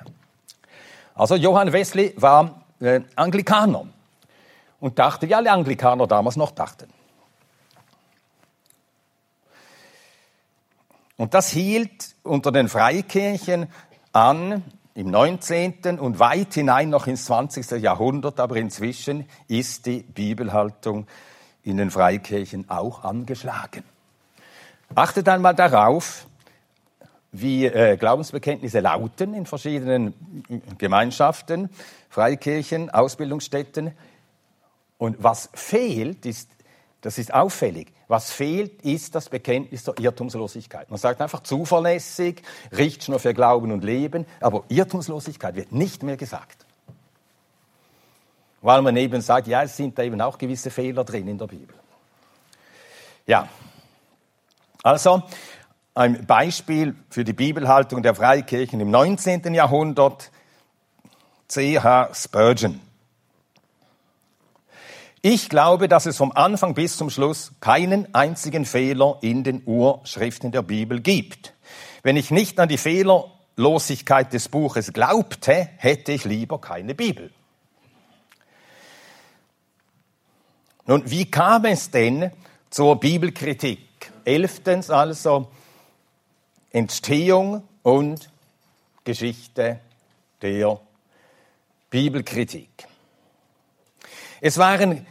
Also 1.16 1.36
Johann 1.36 1.74
Wesley 1.74 2.14
war 2.18 2.62
äh, 2.80 3.02
Anglikaner 3.16 3.88
und 4.80 5.00
dachte, 5.00 5.28
wie 5.28 5.36
alle 5.36 5.52
Anglikaner 5.52 6.08
damals 6.08 6.36
noch 6.36 6.52
dachten. 6.52 6.88
Und 11.18 11.34
das 11.34 11.50
hielt 11.50 12.16
unter 12.22 12.52
den 12.52 12.70
Freikirchen 12.70 13.68
an 14.14 14.64
im 14.98 15.12
19. 15.12 16.00
und 16.00 16.18
weit 16.18 16.56
hinein 16.56 16.90
noch 16.90 17.06
ins 17.06 17.26
20. 17.26 17.70
Jahrhundert, 17.84 18.40
aber 18.40 18.56
inzwischen 18.56 19.30
ist 19.48 19.86
die 19.86 20.00
Bibelhaltung 20.02 21.06
in 21.62 21.78
den 21.78 21.92
Freikirchen 21.92 22.68
auch 22.68 23.04
angeschlagen. 23.04 23.84
Achtet 24.96 25.30
einmal 25.30 25.54
darauf, 25.54 26.26
wie 27.32 27.68
äh, 27.68 27.96
Glaubensbekenntnisse 27.96 28.80
lauten 28.80 29.36
in 29.36 29.46
verschiedenen 29.46 30.16
Gemeinschaften, 30.80 31.70
Freikirchen, 32.10 32.90
Ausbildungsstätten. 32.90 33.92
Und 34.98 35.18
was 35.22 35.52
fehlt, 35.54 36.26
ist, 36.26 36.50
das 37.02 37.20
ist 37.20 37.32
auffällig, 37.32 37.94
was 38.08 38.32
fehlt, 38.32 38.82
ist 38.84 39.16
das 39.16 39.30
Bekenntnis 39.30 39.84
der 39.84 40.00
Irrtumslosigkeit. 40.00 40.90
Man 40.90 40.98
sagt 40.98 41.22
einfach 41.22 41.44
zuverlässig, 41.44 42.42
Richtschnur 42.72 43.20
für 43.20 43.34
Glauben 43.34 43.72
und 43.72 43.84
Leben, 43.84 44.26
aber 44.40 44.64
Irrtumslosigkeit 44.70 45.56
wird 45.56 45.72
nicht 45.74 46.04
mehr 46.04 46.16
gesagt. 46.16 46.66
Weil 48.62 48.82
man 48.82 48.96
eben 48.96 49.22
sagt, 49.22 49.48
ja, 49.48 49.64
es 49.64 49.76
sind 49.76 49.98
da 49.98 50.04
eben 50.04 50.22
auch 50.22 50.38
gewisse 50.38 50.72
Fehler 50.72 51.04
drin 51.04 51.28
in 51.28 51.38
der 51.38 51.48
Bibel. 51.48 51.76
Ja, 53.26 53.50
also 54.84 55.24
ein 55.94 56.26
Beispiel 56.26 56.96
für 57.10 57.24
die 57.24 57.34
Bibelhaltung 57.34 58.04
der 58.04 58.16
Freikirchen 58.16 58.80
im 58.80 58.90
19. 58.90 59.54
Jahrhundert, 59.54 60.32
C.H. 61.48 62.14
Spurgeon. 62.14 62.87
Ich 65.30 65.50
glaube, 65.50 65.90
dass 65.90 66.06
es 66.06 66.16
vom 66.16 66.32
Anfang 66.32 66.74
bis 66.74 66.96
zum 66.96 67.10
Schluss 67.10 67.52
keinen 67.60 68.16
einzigen 68.16 68.64
Fehler 68.64 69.18
in 69.20 69.44
den 69.44 69.62
Urschriften 69.66 70.54
der 70.54 70.62
Bibel 70.62 71.02
gibt. 71.02 71.54
Wenn 72.02 72.16
ich 72.16 72.32
nicht 72.32 72.58
an 72.62 72.70
die 72.70 72.78
Fehlerlosigkeit 72.78 74.32
des 74.32 74.48
Buches 74.48 74.94
glaubte, 74.94 75.68
hätte 75.80 76.14
ich 76.14 76.24
lieber 76.24 76.62
keine 76.62 76.96
Bibel. 76.96 77.30
Nun, 80.86 81.04
wie 81.12 81.30
kam 81.30 81.66
es 81.66 81.92
denn 81.92 82.32
zur 82.70 82.98
Bibelkritik? 82.98 84.14
Elftens 84.24 84.90
also 84.90 85.52
Entstehung 86.72 87.68
und 87.84 88.30
Geschichte 89.04 89.82
der 90.42 90.80
Bibelkritik. 91.90 92.88
Es 94.40 94.58
waren 94.58 95.06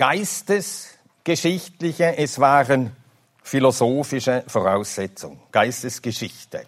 geistesgeschichtliche, 0.00 2.16
es 2.16 2.38
waren 2.38 2.96
philosophische 3.42 4.44
Voraussetzungen, 4.46 5.38
Geistesgeschichte, 5.52 6.64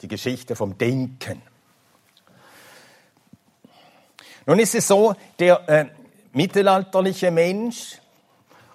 die 0.00 0.06
Geschichte 0.06 0.54
vom 0.54 0.78
Denken. 0.78 1.42
Nun 4.46 4.60
ist 4.60 4.76
es 4.76 4.86
so, 4.86 5.16
der 5.36 5.68
äh, 5.68 5.86
mittelalterliche 6.32 7.32
Mensch 7.32 8.00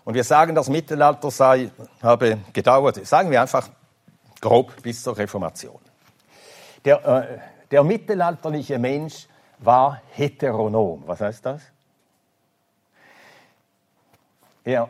und 0.03 0.13
wir 0.13 0.25
sagen, 0.25 0.55
das 0.55 0.67
Mittelalter 0.67 1.31
sei, 1.31 1.71
habe 2.03 2.39
gedauert, 2.51 3.07
sagen 3.07 3.31
wir 3.31 3.41
einfach 3.41 3.69
grob 4.41 4.73
bis 4.81 5.03
zur 5.03 5.17
Reformation. 5.17 5.79
Der, 6.83 7.05
äh, 7.05 7.39
der 7.71 7.85
mittelalterliche 7.85 8.77
Mensch 8.77 9.29
war 9.59 10.01
heteronom. 10.11 11.03
Was 11.05 11.21
heißt 11.21 11.45
das? 11.45 11.61
Er 14.63 14.89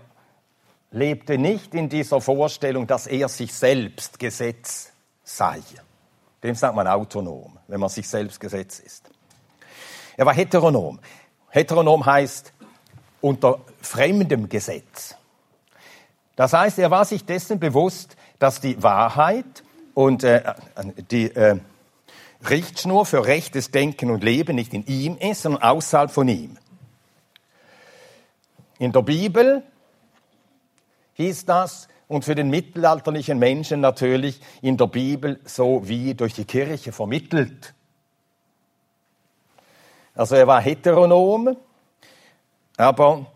lebte 0.91 1.37
nicht 1.37 1.73
in 1.73 1.89
dieser 1.89 2.21
Vorstellung, 2.21 2.87
dass 2.87 3.07
er 3.07 3.29
sich 3.29 3.53
selbst 3.53 4.19
Gesetz 4.19 4.91
sei. 5.23 5.61
Dem 6.43 6.55
sagt 6.55 6.75
man 6.75 6.87
autonom, 6.87 7.57
wenn 7.67 7.79
man 7.79 7.89
sich 7.89 8.07
selbst 8.07 8.39
Gesetz 8.39 8.79
ist. 8.79 9.09
Er 10.17 10.25
war 10.25 10.33
heteronom. 10.33 10.99
Heteronom 11.49 12.05
heißt, 12.05 12.53
unter 13.21 13.61
fremdem 13.81 14.49
Gesetz. 14.49 15.15
Das 16.35 16.53
heißt, 16.53 16.79
er 16.79 16.91
war 16.91 17.05
sich 17.05 17.25
dessen 17.25 17.59
bewusst, 17.59 18.15
dass 18.39 18.59
die 18.59 18.81
Wahrheit 18.81 19.63
und 19.93 20.23
äh, 20.23 20.55
die 21.11 21.33
äh, 21.35 21.59
Richtschnur 22.49 23.05
für 23.05 23.25
rechtes 23.25 23.71
Denken 23.71 24.09
und 24.09 24.23
Leben 24.23 24.55
nicht 24.55 24.73
in 24.73 24.85
ihm 24.87 25.17
ist, 25.17 25.43
sondern 25.43 25.61
außerhalb 25.61 26.09
von 26.09 26.27
ihm. 26.27 26.57
In 28.81 28.91
der 28.91 29.03
Bibel 29.03 29.61
hieß 31.13 31.45
das, 31.45 31.87
und 32.07 32.25
für 32.25 32.33
den 32.33 32.49
mittelalterlichen 32.49 33.37
Menschen 33.37 33.79
natürlich 33.79 34.41
in 34.63 34.75
der 34.75 34.87
Bibel 34.87 35.39
so 35.45 35.87
wie 35.87 36.15
durch 36.15 36.33
die 36.33 36.45
Kirche 36.45 36.91
vermittelt. 36.91 37.75
Also 40.15 40.35
er 40.35 40.47
war 40.47 40.59
heteronom, 40.61 41.55
aber 42.75 43.27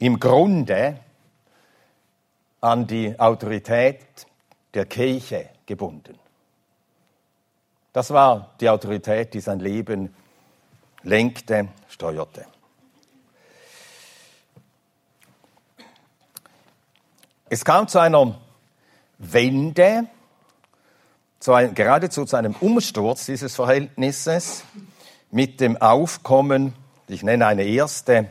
im 0.00 0.18
Grunde 0.18 0.98
an 2.60 2.84
die 2.84 3.18
Autorität 3.18 4.26
der 4.74 4.86
Kirche 4.86 5.50
gebunden. 5.66 6.18
Das 7.92 8.10
war 8.10 8.54
die 8.60 8.68
Autorität, 8.68 9.32
die 9.34 9.40
sein 9.40 9.60
Leben 9.60 10.14
lenkte, 11.04 11.68
steuerte. 11.88 12.44
Es 17.50 17.64
kam 17.64 17.88
zu 17.88 17.98
einer 17.98 18.38
Wende, 19.18 20.06
zu 21.40 21.54
ein, 21.54 21.74
geradezu 21.74 22.26
zu 22.26 22.36
einem 22.36 22.54
Umsturz 22.60 23.24
dieses 23.26 23.54
Verhältnisses 23.54 24.64
mit 25.30 25.60
dem 25.60 25.80
Aufkommen, 25.80 26.74
ich 27.06 27.22
nenne 27.22 27.46
eine 27.46 27.64
erste 27.64 28.28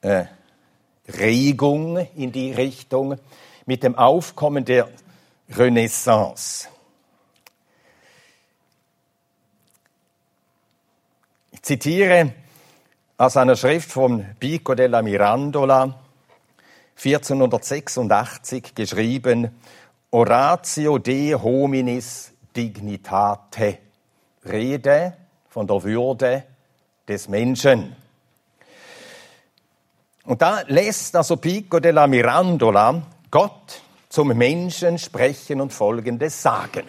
äh, 0.00 0.24
Regung 1.08 1.98
in 2.16 2.32
die 2.32 2.52
Richtung, 2.52 3.18
mit 3.66 3.84
dem 3.84 3.96
Aufkommen 3.96 4.64
der 4.64 4.88
Renaissance. 5.50 6.68
Ich 11.52 11.62
zitiere 11.62 12.32
aus 13.16 13.36
einer 13.36 13.54
Schrift 13.54 13.92
von 13.92 14.26
Pico 14.40 14.74
della 14.74 15.02
Mirandola, 15.02 16.00
1486 16.96 18.74
geschrieben, 18.74 19.50
Oratio 20.10 20.98
de 20.98 21.34
hominis 21.34 22.32
dignitate, 22.54 23.78
Rede 24.44 25.16
von 25.48 25.66
der 25.66 25.82
Würde 25.82 26.44
des 27.08 27.28
Menschen. 27.28 27.96
Und 30.24 30.40
da 30.40 30.62
lässt 30.66 31.16
also 31.16 31.36
Pico 31.36 31.80
della 31.80 32.06
Mirandola 32.06 33.02
Gott 33.30 33.80
zum 34.08 34.28
Menschen 34.28 34.98
sprechen 34.98 35.60
und 35.60 35.72
Folgendes 35.72 36.42
sagen. 36.42 36.84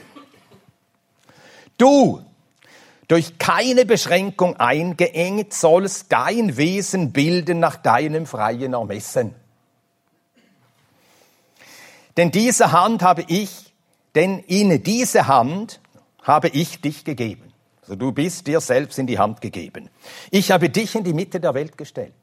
Du, 1.77 2.21
durch 3.07 3.37
keine 3.37 3.85
Beschränkung 3.85 4.57
eingeengt, 4.57 5.53
sollst 5.53 6.11
dein 6.11 6.57
Wesen 6.57 7.11
bilden 7.11 7.59
nach 7.59 7.77
deinem 7.77 8.25
freien 8.25 8.73
Ermessen. 8.73 9.35
Denn 12.17 12.31
diese 12.31 12.71
Hand 12.71 13.01
habe 13.01 13.25
ich, 13.27 13.73
denn 14.15 14.39
in 14.39 14.83
diese 14.83 15.27
Hand 15.27 15.79
habe 16.21 16.49
ich 16.49 16.81
dich 16.81 17.03
gegeben. 17.03 17.51
Also 17.81 17.95
du 17.95 18.11
bist 18.11 18.47
dir 18.47 18.61
selbst 18.61 18.97
in 18.99 19.07
die 19.07 19.19
Hand 19.19 19.41
gegeben. 19.41 19.89
Ich 20.31 20.51
habe 20.51 20.69
dich 20.69 20.95
in 20.95 21.03
die 21.03 21.13
Mitte 21.13 21.39
der 21.39 21.53
Welt 21.53 21.77
gestellt. 21.77 22.13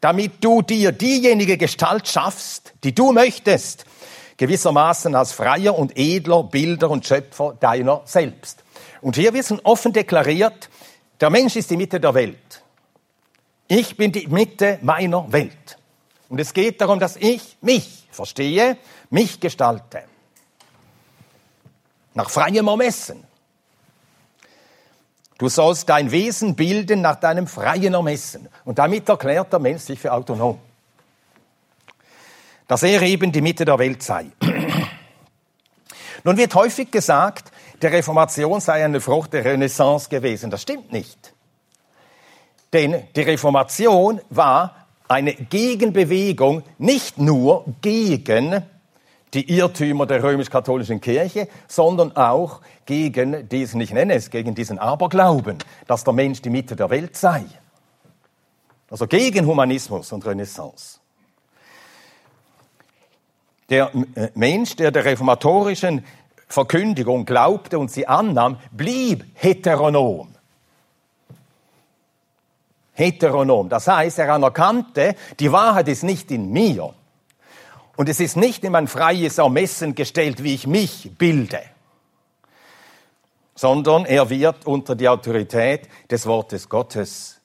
Damit 0.00 0.42
du 0.42 0.62
dir 0.62 0.92
diejenige 0.92 1.58
Gestalt 1.58 2.08
schaffst, 2.08 2.72
die 2.84 2.94
du 2.94 3.12
möchtest, 3.12 3.84
gewissermaßen 4.36 5.14
als 5.14 5.32
freier 5.32 5.78
und 5.78 5.98
edler 5.98 6.44
Bilder 6.44 6.90
und 6.90 7.06
Schöpfer 7.06 7.56
deiner 7.60 8.02
selbst. 8.04 8.62
Und 9.02 9.16
hier 9.16 9.34
wird 9.34 9.52
offen 9.64 9.92
deklariert, 9.92 10.70
der 11.20 11.28
Mensch 11.28 11.56
ist 11.56 11.70
die 11.70 11.76
Mitte 11.76 12.00
der 12.00 12.14
Welt. 12.14 12.62
Ich 13.68 13.96
bin 13.96 14.12
die 14.12 14.26
Mitte 14.28 14.78
meiner 14.80 15.30
Welt. 15.32 15.76
Und 16.30 16.38
es 16.38 16.54
geht 16.54 16.80
darum, 16.80 17.00
dass 17.00 17.16
ich 17.16 17.58
mich 17.60 18.06
verstehe, 18.12 18.78
mich 19.10 19.40
gestalte. 19.40 20.04
Nach 22.14 22.30
freiem 22.30 22.66
Ermessen. 22.68 23.24
Du 25.36 25.48
sollst 25.48 25.88
dein 25.88 26.10
Wesen 26.12 26.54
bilden 26.54 27.00
nach 27.00 27.16
deinem 27.16 27.48
freien 27.48 27.94
Ermessen. 27.94 28.48
Und 28.64 28.78
damit 28.78 29.08
erklärt 29.08 29.52
der 29.52 29.58
Mensch 29.58 29.82
sich 29.82 29.98
für 29.98 30.12
autonom. 30.12 30.60
Dass 32.68 32.84
er 32.84 33.02
eben 33.02 33.32
die 33.32 33.40
Mitte 33.40 33.64
der 33.64 33.78
Welt 33.78 34.02
sei. 34.02 34.26
Nun 36.24 36.36
wird 36.36 36.54
häufig 36.54 36.92
gesagt, 36.92 37.50
die 37.82 37.86
Reformation 37.88 38.60
sei 38.60 38.84
eine 38.84 39.00
Frucht 39.00 39.32
der 39.32 39.44
Renaissance 39.44 40.08
gewesen. 40.08 40.50
Das 40.50 40.62
stimmt 40.62 40.92
nicht. 40.92 41.34
Denn 42.72 43.08
die 43.16 43.22
Reformation 43.22 44.20
war 44.30 44.79
eine 45.10 45.34
Gegenbewegung 45.34 46.62
nicht 46.78 47.18
nur 47.18 47.64
gegen 47.82 48.62
die 49.34 49.50
Irrtümer 49.50 50.06
der 50.06 50.22
römisch-katholischen 50.22 51.00
Kirche, 51.00 51.48
sondern 51.66 52.16
auch 52.16 52.60
gegen 52.86 53.48
diesen, 53.48 53.80
ich 53.80 53.92
nenne 53.92 54.14
es, 54.14 54.30
gegen 54.30 54.54
diesen 54.54 54.78
Aberglauben, 54.78 55.58
dass 55.88 56.04
der 56.04 56.12
Mensch 56.12 56.42
die 56.42 56.50
Mitte 56.50 56.76
der 56.76 56.90
Welt 56.90 57.16
sei. 57.16 57.44
Also 58.88 59.08
gegen 59.08 59.46
Humanismus 59.46 60.12
und 60.12 60.24
Renaissance. 60.24 61.00
Der 63.68 63.90
äh, 64.14 64.30
Mensch, 64.34 64.76
der 64.76 64.92
der 64.92 65.04
reformatorischen 65.04 66.04
Verkündigung 66.46 67.24
glaubte 67.24 67.80
und 67.80 67.90
sie 67.90 68.06
annahm, 68.06 68.58
blieb 68.72 69.24
heteronom 69.34 70.36
heteronom. 73.00 73.68
Das 73.68 73.88
heißt, 73.88 74.18
er 74.18 74.32
anerkannte, 74.32 75.16
die 75.38 75.50
Wahrheit 75.50 75.88
ist 75.88 76.04
nicht 76.04 76.30
in 76.30 76.50
mir. 76.52 76.94
Und 77.96 78.08
es 78.08 78.20
ist 78.20 78.36
nicht 78.36 78.64
in 78.64 78.72
mein 78.72 78.86
freies 78.86 79.38
Ermessen 79.38 79.94
gestellt, 79.94 80.42
wie 80.42 80.54
ich 80.54 80.66
mich 80.66 81.10
bilde, 81.18 81.60
sondern 83.54 84.06
er 84.06 84.30
wird 84.30 84.66
unter 84.66 84.94
die 84.94 85.08
Autorität 85.08 85.88
des 86.10 86.24
Wortes 86.26 86.68
Gottes 86.68 87.40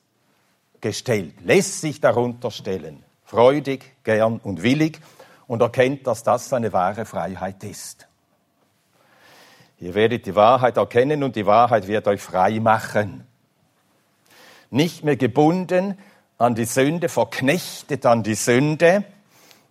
gestellt, 0.80 1.34
lässt 1.42 1.82
sich 1.82 2.00
darunter 2.00 2.52
stellen, 2.52 3.04
freudig, 3.26 3.96
gern 4.04 4.40
und 4.44 4.64
willig 4.64 5.00
und 5.48 5.62
erkennt, 5.62 6.08
dass 6.08 6.24
das 6.24 6.48
seine 6.48 6.72
wahre 6.72 7.06
Freiheit 7.06 7.64
ist. 7.64 8.08
Ihr 9.80 9.94
werdet 9.94 10.26
die 10.26 10.36
Wahrheit 10.36 10.78
erkennen 10.78 11.22
und 11.22 11.36
die 11.36 11.46
Wahrheit 11.46 11.88
wird 11.88 12.08
euch 12.08 12.22
frei 12.22 12.60
machen 12.62 13.28
nicht 14.70 15.04
mehr 15.04 15.16
gebunden 15.16 15.98
an 16.38 16.56
die 16.56 16.66
Sünde, 16.66 17.10
verknechtet 17.10 18.06
an 18.06 18.24
die 18.24 18.36
Sünde, 18.36 19.04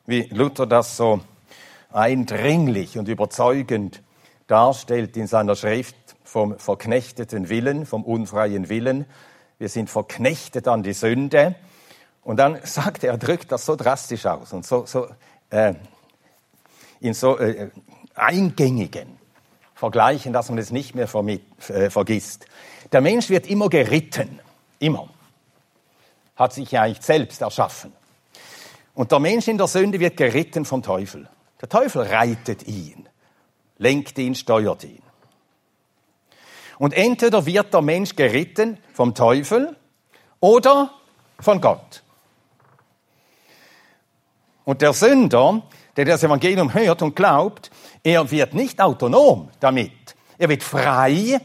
wie 0.06 0.22
Luther 0.30 0.66
das 0.66 0.96
so 0.96 1.20
eindringlich 1.92 2.98
und 2.98 3.08
überzeugend 3.08 4.02
darstellt 4.46 5.16
in 5.16 5.26
seiner 5.26 5.56
Schrift 5.56 5.96
vom 6.24 6.58
verknechteten 6.58 7.48
Willen, 7.48 7.86
vom 7.86 8.04
unfreien 8.04 8.68
Willen. 8.68 9.06
Wir 9.58 9.68
sind 9.68 9.88
verknechtet 9.88 10.66
an 10.68 10.82
die 10.82 10.92
Sünde. 10.92 11.54
Und 12.22 12.38
dann 12.38 12.58
sagt 12.64 13.04
er, 13.04 13.12
er 13.12 13.18
drückt 13.18 13.52
das 13.52 13.64
so 13.64 13.76
drastisch 13.76 14.26
aus 14.26 14.52
und 14.52 14.66
so, 14.66 14.86
so 14.86 15.06
äh, 15.50 15.74
in 17.00 17.14
so 17.14 17.38
äh, 17.38 17.70
eingängigen 18.14 19.18
Vergleichen, 19.74 20.32
dass 20.32 20.48
man 20.48 20.58
es 20.58 20.70
nicht 20.70 20.94
mehr 20.94 21.08
äh, 21.14 21.90
vergisst. 21.90 22.46
Der 22.92 23.00
Mensch 23.00 23.28
wird 23.28 23.46
immer 23.46 23.68
geritten. 23.68 24.40
Immer. 24.78 25.08
Hat 26.36 26.52
sich 26.52 26.70
ja 26.70 26.82
eigentlich 26.82 27.04
selbst 27.04 27.40
erschaffen. 27.40 27.92
Und 28.94 29.10
der 29.10 29.18
Mensch 29.18 29.48
in 29.48 29.58
der 29.58 29.66
Sünde 29.66 29.98
wird 30.00 30.16
geritten 30.16 30.64
vom 30.64 30.82
Teufel. 30.82 31.28
Der 31.60 31.68
Teufel 31.68 32.02
reitet 32.02 32.66
ihn, 32.66 33.08
lenkt 33.78 34.18
ihn, 34.18 34.34
steuert 34.34 34.84
ihn. 34.84 35.02
Und 36.78 36.92
entweder 36.94 37.46
wird 37.46 37.72
der 37.72 37.82
Mensch 37.82 38.16
geritten 38.16 38.78
vom 38.92 39.14
Teufel 39.14 39.76
oder 40.40 40.90
von 41.40 41.60
Gott. 41.60 42.02
Und 44.64 44.82
der 44.82 44.92
Sünder, 44.92 45.62
der 45.96 46.04
das 46.04 46.22
Evangelium 46.22 46.72
hört 46.74 47.02
und 47.02 47.14
glaubt, 47.14 47.70
er 48.02 48.30
wird 48.30 48.54
nicht 48.54 48.80
autonom 48.80 49.50
damit. 49.60 50.14
Er 50.38 50.48
wird 50.48 50.62
frei 50.62 51.40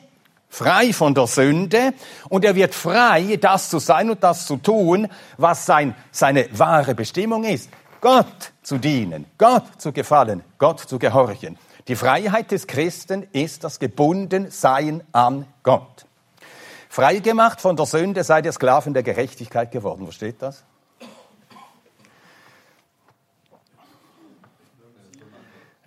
frei 0.50 0.92
von 0.92 1.14
der 1.14 1.28
Sünde 1.28 1.94
und 2.28 2.44
er 2.44 2.56
wird 2.56 2.74
frei, 2.74 3.38
das 3.40 3.70
zu 3.70 3.80
sein 3.80 4.10
und 4.10 4.24
das 4.24 4.46
zu 4.46 4.58
tun, 4.58 5.08
was 5.38 5.66
sein, 5.66 5.96
seine 6.12 6.48
wahre 6.58 6.96
Bestimmung 6.96 7.44
ist. 7.44 7.70
Gott 8.02 8.54
zu 8.64 8.78
dienen, 8.78 9.26
Gott 9.38 9.66
zu 9.78 9.92
gefallen, 9.92 10.44
Gott 10.58 10.80
zu 10.80 11.00
gehorchen. 11.00 11.58
Die 11.88 11.96
Freiheit 11.96 12.52
des 12.52 12.68
Christen 12.68 13.28
ist 13.32 13.64
das 13.64 13.80
Gebundensein 13.80 15.04
an 15.12 15.46
Gott. 15.64 16.06
Freigemacht 16.90 17.62
von 17.62 17.76
der 17.76 17.86
Sünde 17.86 18.24
seid 18.24 18.46
ihr 18.46 18.52
Sklaven 18.52 18.94
der 18.94 19.04
Gerechtigkeit 19.04 19.72
geworden. 19.72 20.08
Wo 20.08 20.12
steht 20.12 20.42
das? 20.42 20.64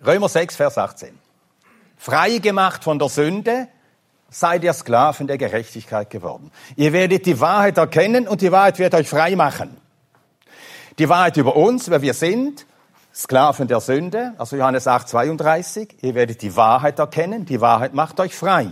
Römer 0.05 0.29
6, 0.29 0.55
Vers 0.55 0.77
18. 0.77 1.17
Freigemacht 1.97 2.83
von 2.83 2.99
der 2.99 3.09
Sünde 3.09 3.69
seid 4.33 4.63
ihr 4.63 4.73
Sklaven 4.73 5.27
der 5.27 5.37
Gerechtigkeit 5.37 6.09
geworden. 6.09 6.51
Ihr 6.75 6.91
werdet 6.91 7.25
die 7.25 7.39
Wahrheit 7.39 7.77
erkennen 7.77 8.27
und 8.27 8.41
die 8.41 8.51
Wahrheit 8.51 8.79
wird 8.79 8.95
euch 8.95 9.07
frei 9.07 9.35
machen. 9.35 9.77
Die 10.99 11.09
Wahrheit 11.09 11.37
über 11.37 11.55
uns, 11.55 11.89
wer 11.89 12.01
wir 12.01 12.13
sind, 12.13 12.65
Sklaven 13.15 13.67
der 13.67 13.79
Sünde, 13.79 14.33
also 14.39 14.55
Johannes 14.55 14.87
8, 14.87 15.07
32, 15.07 15.97
ihr 16.01 16.15
werdet 16.15 16.41
die 16.41 16.55
Wahrheit 16.55 16.97
erkennen, 16.97 17.45
die 17.45 17.61
Wahrheit 17.61 17.93
macht 17.93 18.19
euch 18.19 18.35
frei. 18.35 18.67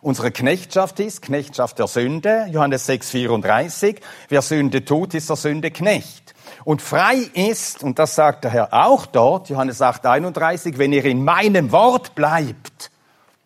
Unsere 0.00 0.32
Knechtschaft 0.32 0.98
ist 0.98 1.22
Knechtschaft 1.22 1.78
der 1.78 1.86
Sünde, 1.86 2.46
Johannes 2.50 2.86
6, 2.86 3.10
34, 3.10 4.00
wer 4.28 4.42
Sünde 4.42 4.84
tut, 4.84 5.14
ist 5.14 5.28
der 5.28 5.36
Sünde 5.36 5.70
Knecht. 5.70 6.34
Und 6.64 6.82
frei 6.82 7.18
ist, 7.34 7.84
und 7.84 8.00
das 8.00 8.16
sagt 8.16 8.44
der 8.44 8.50
Herr 8.50 8.74
auch 8.74 9.06
dort, 9.06 9.48
Johannes 9.48 9.80
8, 9.80 10.06
31, 10.06 10.76
wenn 10.76 10.92
ihr 10.92 11.04
in 11.04 11.24
meinem 11.24 11.70
Wort 11.70 12.16
bleibt, 12.16 12.90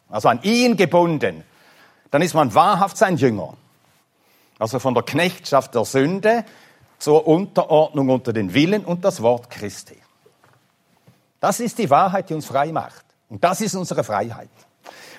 also 0.08 0.28
an 0.28 0.40
ihn 0.42 0.76
gebunden, 0.76 1.44
dann 2.10 2.22
ist 2.22 2.34
man 2.34 2.54
wahrhaft 2.54 2.96
sein 2.96 3.16
Jünger. 3.16 3.54
Also 4.58 4.78
von 4.78 4.94
der 4.94 5.02
Knechtschaft 5.02 5.74
der 5.74 5.84
Sünde 5.84 6.44
zur 6.98 7.26
Unterordnung 7.26 8.08
unter 8.08 8.32
den 8.32 8.54
Willen 8.54 8.84
und 8.84 9.04
das 9.04 9.22
Wort 9.22 9.50
Christi. 9.50 9.96
Das 11.40 11.60
ist 11.60 11.78
die 11.78 11.88
Wahrheit, 11.90 12.30
die 12.30 12.34
uns 12.34 12.46
frei 12.46 12.72
macht. 12.72 13.04
Und 13.28 13.44
das 13.44 13.60
ist 13.60 13.74
unsere 13.74 14.02
Freiheit. 14.02 14.48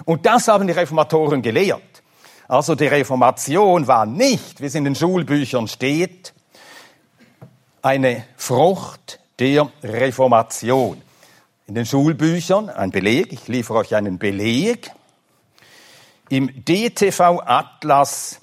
Und 0.05 0.25
das 0.25 0.47
haben 0.47 0.67
die 0.67 0.73
Reformatoren 0.73 1.41
gelehrt. 1.41 1.81
Also 2.47 2.75
die 2.75 2.87
Reformation 2.87 3.87
war 3.87 4.05
nicht, 4.05 4.59
wie 4.59 4.65
es 4.65 4.75
in 4.75 4.83
den 4.83 4.95
Schulbüchern 4.95 5.67
steht, 5.67 6.33
eine 7.81 8.25
Frucht 8.35 9.19
der 9.37 9.71
Reformation. 9.83 11.01
In 11.67 11.75
den 11.75 11.85
Schulbüchern 11.85 12.69
ein 12.69 12.89
Beleg, 12.89 13.31
ich 13.31 13.47
liefere 13.47 13.77
euch 13.77 13.95
einen 13.95 14.17
Beleg. 14.17 14.91
Im 16.29 16.63
DTV 16.63 17.41
Atlas 17.45 18.39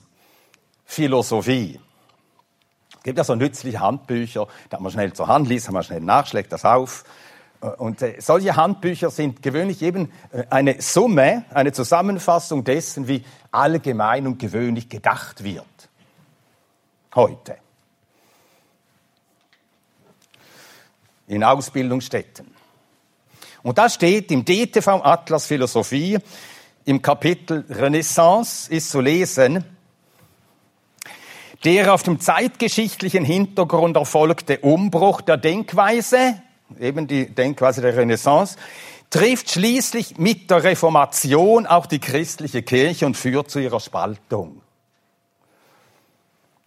Philosophie 0.84 1.80
Es 2.96 3.02
gibt 3.04 3.18
ja 3.18 3.24
so 3.24 3.34
nützliche 3.34 3.80
Handbücher, 3.80 4.48
da 4.70 4.80
man 4.80 4.90
schnell 4.90 5.12
zur 5.12 5.28
Hand, 5.28 5.48
liest 5.48 5.70
man 5.70 5.84
schnell 5.84 6.00
nach, 6.00 6.26
schlägt 6.26 6.52
das 6.52 6.64
auf 6.64 7.04
und 7.78 8.02
äh, 8.02 8.20
solche 8.20 8.56
Handbücher 8.56 9.10
sind 9.10 9.42
gewöhnlich 9.42 9.82
eben 9.82 10.12
äh, 10.32 10.44
eine 10.50 10.80
Summe, 10.80 11.44
eine 11.50 11.72
Zusammenfassung 11.72 12.64
dessen, 12.64 13.08
wie 13.08 13.24
allgemein 13.50 14.26
und 14.26 14.38
gewöhnlich 14.38 14.88
gedacht 14.88 15.42
wird. 15.42 15.64
Heute. 17.14 17.56
In 21.28 21.42
Ausbildungsstätten. 21.42 22.54
Und 23.62 23.78
da 23.78 23.88
steht 23.88 24.30
im 24.30 24.44
DTV 24.44 25.02
Atlas 25.02 25.46
Philosophie 25.46 26.18
im 26.86 27.02
Kapitel 27.02 27.64
Renaissance 27.68 28.72
ist 28.72 28.90
zu 28.90 29.00
lesen, 29.00 29.64
der 31.64 31.92
auf 31.92 32.02
dem 32.02 32.20
zeitgeschichtlichen 32.20 33.24
Hintergrund 33.24 33.96
erfolgte 33.96 34.58
Umbruch 34.60 35.20
der 35.20 35.36
Denkweise 35.36 36.40
eben 36.80 37.06
die 37.06 37.26
Denkweise 37.26 37.80
der 37.80 37.96
Renaissance, 37.96 38.56
trifft 39.10 39.50
schließlich 39.50 40.18
mit 40.18 40.50
der 40.50 40.64
Reformation 40.64 41.66
auch 41.66 41.86
die 41.86 42.00
christliche 42.00 42.62
Kirche 42.62 43.06
und 43.06 43.16
führt 43.16 43.50
zu 43.50 43.60
ihrer 43.60 43.80
Spaltung. 43.80 44.62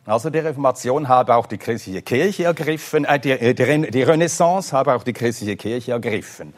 Also 0.05 0.29
die 0.29 0.39
Reformation 0.39 1.07
habe 1.07 1.35
auch 1.35 1.45
die 1.45 1.57
christliche 1.57 2.01
Kirche 2.01 2.45
ergriffen, 2.45 3.05
äh, 3.05 3.19
die, 3.19 3.31
äh, 3.31 3.53
die 3.53 4.03
Renaissance 4.03 4.75
habe 4.75 4.95
auch 4.95 5.03
die 5.03 5.13
christliche 5.13 5.55
Kirche 5.55 5.91
ergriffen. 5.91 6.53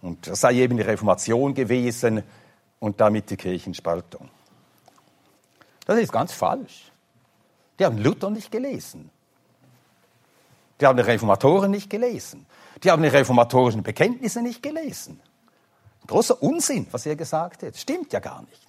Und 0.00 0.26
das 0.26 0.40
sei 0.40 0.54
eben 0.54 0.76
die 0.76 0.82
Reformation 0.82 1.54
gewesen 1.54 2.22
und 2.82 3.00
damit 3.00 3.30
die 3.30 3.36
Kirchenspaltung. 3.36 4.28
Das 5.86 6.00
ist 6.00 6.10
ganz 6.10 6.32
falsch. 6.32 6.90
Die 7.78 7.84
haben 7.84 7.96
Luther 7.96 8.28
nicht 8.28 8.50
gelesen. 8.50 9.08
Die 10.80 10.86
haben 10.86 10.96
die 10.96 11.04
Reformatoren 11.04 11.70
nicht 11.70 11.88
gelesen. 11.88 12.44
Die 12.82 12.90
haben 12.90 13.00
die 13.04 13.08
reformatorischen 13.08 13.84
Bekenntnisse 13.84 14.42
nicht 14.42 14.64
gelesen. 14.64 15.20
Großer 16.08 16.42
Unsinn, 16.42 16.88
was 16.90 17.06
er 17.06 17.14
gesagt 17.14 17.62
hat. 17.62 17.76
Stimmt 17.76 18.12
ja 18.12 18.18
gar 18.18 18.42
nicht. 18.42 18.66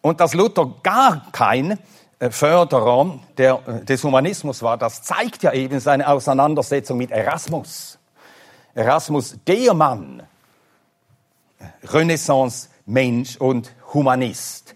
Und 0.00 0.20
dass 0.20 0.32
Luther 0.32 0.74
gar 0.82 1.30
kein 1.32 1.78
äh, 2.18 2.30
Förderer 2.30 3.20
der, 3.36 3.60
äh, 3.66 3.84
des 3.84 4.02
Humanismus 4.02 4.62
war, 4.62 4.78
das 4.78 5.02
zeigt 5.02 5.42
ja 5.42 5.52
eben 5.52 5.80
seine 5.80 6.08
Auseinandersetzung 6.08 6.96
mit 6.96 7.10
Erasmus. 7.10 7.98
Erasmus, 8.72 9.36
der 9.46 9.74
Mann, 9.74 10.22
Renaissance, 11.84 12.68
Mensch 12.86 13.36
und 13.36 13.72
Humanist. 13.92 14.74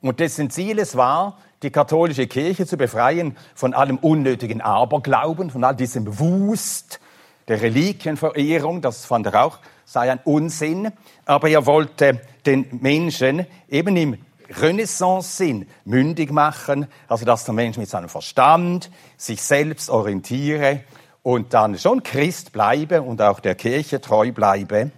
Und 0.00 0.20
dessen 0.20 0.50
Ziel 0.50 0.78
es 0.78 0.96
war, 0.96 1.38
die 1.62 1.70
katholische 1.70 2.26
Kirche 2.26 2.66
zu 2.66 2.76
befreien 2.76 3.36
von 3.54 3.74
allem 3.74 3.98
unnötigen 3.98 4.60
Aberglauben, 4.60 5.50
von 5.50 5.64
all 5.64 5.76
diesem 5.76 6.18
Wust 6.18 7.00
der 7.48 7.60
Reliquienverehrung, 7.60 8.80
das 8.80 9.04
fand 9.04 9.26
er 9.26 9.44
auch, 9.44 9.58
sei 9.84 10.10
ein 10.10 10.20
Unsinn. 10.24 10.92
Aber 11.26 11.48
er 11.48 11.66
wollte 11.66 12.20
den 12.46 12.66
Menschen 12.80 13.46
eben 13.68 13.96
im 13.96 14.18
Renaissance-Sinn 14.48 15.66
mündig 15.84 16.32
machen, 16.32 16.86
also 17.08 17.24
dass 17.24 17.44
der 17.44 17.54
Mensch 17.54 17.76
mit 17.76 17.88
seinem 17.88 18.08
Verstand 18.08 18.90
sich 19.16 19.42
selbst 19.42 19.90
orientiere 19.90 20.80
und 21.22 21.54
dann 21.54 21.78
schon 21.78 22.02
Christ 22.02 22.52
bleibe 22.52 23.02
und 23.02 23.20
auch 23.20 23.40
der 23.40 23.54
Kirche 23.54 24.00
treu 24.00 24.32
bleibe. 24.32 24.90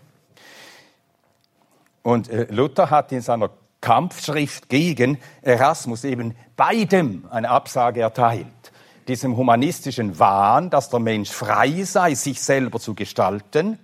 Und 2.02 2.28
äh, 2.28 2.46
Luther 2.50 2.90
hat 2.90 3.12
in 3.12 3.20
seiner 3.20 3.50
Kampfschrift 3.80 4.68
gegen 4.68 5.18
Erasmus 5.42 6.04
eben 6.04 6.36
beidem 6.56 7.26
eine 7.30 7.50
Absage 7.50 8.00
erteilt. 8.00 8.46
Diesem 9.08 9.36
humanistischen 9.36 10.18
Wahn, 10.18 10.70
dass 10.70 10.88
der 10.88 11.00
Mensch 11.00 11.30
frei 11.30 11.82
sei, 11.82 12.14
sich 12.14 12.40
selber 12.40 12.78
zu 12.78 12.94
gestalten. 12.94 13.78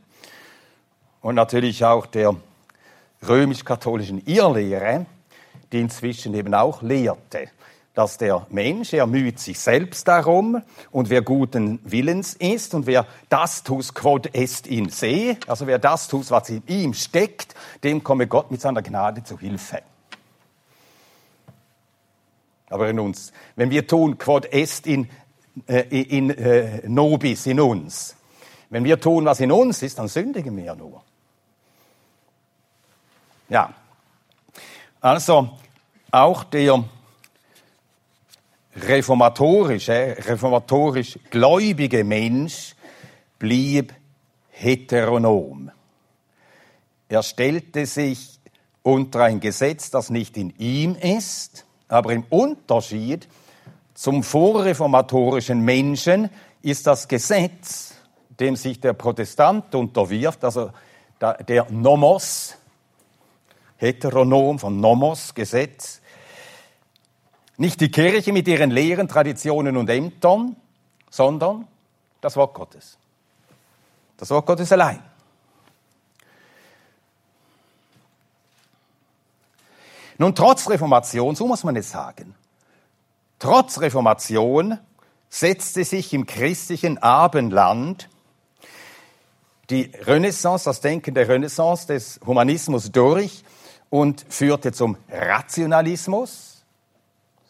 Und 1.21 1.35
natürlich 1.35 1.85
auch 1.85 2.07
der 2.07 2.37
römisch-katholischen 3.27 4.25
Irrlehre, 4.27 5.07
die 5.73 5.81
inzwischen 5.81 6.35
eben 6.35 6.55
auch 6.55 6.83
lehrte, 6.83 7.49
dass 7.99 8.17
der 8.17 8.47
Mensch, 8.51 8.93
er 8.93 9.09
müht 9.09 9.41
sich 9.41 9.59
selbst 9.59 10.07
darum 10.07 10.63
und 10.93 11.11
wer 11.11 11.21
guten 11.21 11.81
Willens 11.83 12.33
ist 12.35 12.73
und 12.73 12.87
wer 12.87 13.09
das 13.29 13.65
tut, 13.65 13.93
quod 13.93 14.33
est 14.37 14.69
in 14.69 14.89
se, 14.89 15.37
also 15.49 15.67
wer 15.67 15.81
das 15.81 16.07
tut, 16.07 16.31
was 16.31 16.49
in 16.49 16.63
ihm 16.69 16.95
steckt, 16.95 17.57
dem 17.83 18.05
komme 18.05 18.29
Gott 18.29 18.53
mit 18.53 18.61
seiner 18.61 18.83
Gnade 18.83 19.25
zu 19.25 19.37
Hilfe. 19.37 19.83
Aber 22.71 22.89
in 22.89 23.01
uns, 23.01 23.33
wenn 23.57 23.71
wir 23.71 23.85
tun, 23.85 24.17
quod 24.17 24.47
est 24.53 24.87
in, 24.87 25.09
äh, 25.67 25.81
in 25.81 26.31
äh, 26.31 26.87
nobis, 26.87 27.47
in 27.47 27.59
uns, 27.59 28.15
wenn 28.71 28.85
wir 28.85 29.01
tun, 29.01 29.25
was 29.25 29.41
in 29.41 29.51
uns 29.51 29.83
ist, 29.83 29.99
dann 29.99 30.07
sündigen 30.07 30.57
wir 30.57 30.77
nur. 30.77 31.03
Ja, 33.49 33.75
also 35.01 35.49
auch 36.13 36.45
der 36.45 36.85
reformatorische, 38.87 40.17
reformatorisch 40.27 41.19
gläubige 41.31 42.05
Mensch 42.05 42.75
blieb 43.39 43.95
heteronom. 44.51 45.71
Er 47.09 47.23
stellte 47.23 47.87
sich 47.87 48.39
unter 48.83 49.25
ein 49.25 49.41
Gesetz, 49.41 49.91
das 49.91 50.11
nicht 50.11 50.37
in 50.37 50.51
ihm 50.59 50.95
ist, 50.95 51.65
aber 51.89 52.13
im 52.13 52.25
Unterschied 52.29 53.29
zum 53.95 54.23
vorreformatorischen 54.23 55.61
Menschen 55.61 56.31
ist 56.63 56.87
das 56.87 57.09
Gesetz, 57.09 57.95
dem 58.39 58.57
sich 58.57 58.81
der 58.81 58.93
Protestant 58.93 59.75
unterwirft, 59.75 60.45
also 60.45 60.71
der 61.21 61.67
Nomos, 61.71 62.57
Heteronom 63.77 64.59
von 64.59 64.81
Nomos, 64.81 65.35
Gesetz, 65.35 66.01
nicht 67.59 67.81
die 67.81 67.91
Kirche 67.91 68.33
mit 68.33 68.49
ihren 68.49 68.71
Lehren, 68.71 69.09
Traditionen 69.09 69.77
und 69.77 69.91
Ämtern, 69.91 70.57
sondern 71.11 71.67
das 72.21 72.37
Wort 72.37 72.55
Gottes. 72.55 72.97
Das 74.17 74.31
Wort 74.31 74.47
Gottes 74.47 74.73
allein. 74.73 75.03
Nun, 80.19 80.35
trotz 80.35 80.69
Reformation, 80.69 81.37
so 81.37 81.47
muss 81.47 81.63
man 81.63 81.77
es 81.77 81.91
sagen, 81.91 82.35
trotz 83.39 83.81
Reformation 83.81 84.79
setzte 85.29 85.85
sich 85.85 86.13
im 86.13 86.27
christlichen 86.27 86.99
Abendland 86.99 88.09
die 89.71 89.93
Renaissance, 90.01 90.65
das 90.65 90.81
Denken 90.81 91.15
der 91.15 91.29
Renaissance 91.29 91.87
des 91.87 92.19
Humanismus 92.25 92.91
durch 92.91 93.45
und 93.91 94.25
führte 94.29 94.73
zum 94.73 94.97
Rationalismus, 95.09 96.58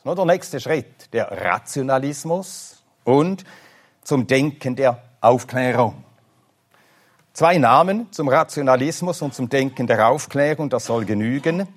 nur 0.04 0.14
der 0.14 0.24
nächste 0.24 0.61
Schritt, 0.61 1.12
der 1.12 1.30
Rationalismus 1.30 2.82
und 3.04 3.44
zum 4.02 4.26
Denken 4.26 4.74
der 4.76 5.02
Aufklärung. 5.20 6.04
Zwei 7.32 7.58
Namen 7.58 8.11
zum 8.12 8.28
Rationalismus 8.28 9.20
und 9.22 9.34
zum 9.34 9.48
Denken 9.48 9.87
der 9.87 10.08
Aufklärung, 10.08 10.70
das 10.70 10.87
soll 10.87 11.04
genügen. 11.04 11.68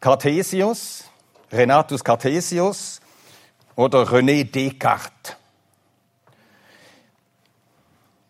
Cartesius, 0.00 1.04
Renatus 1.50 2.04
Cartesius 2.04 3.00
oder 3.76 4.02
René 4.02 4.44
Descartes. 4.44 5.36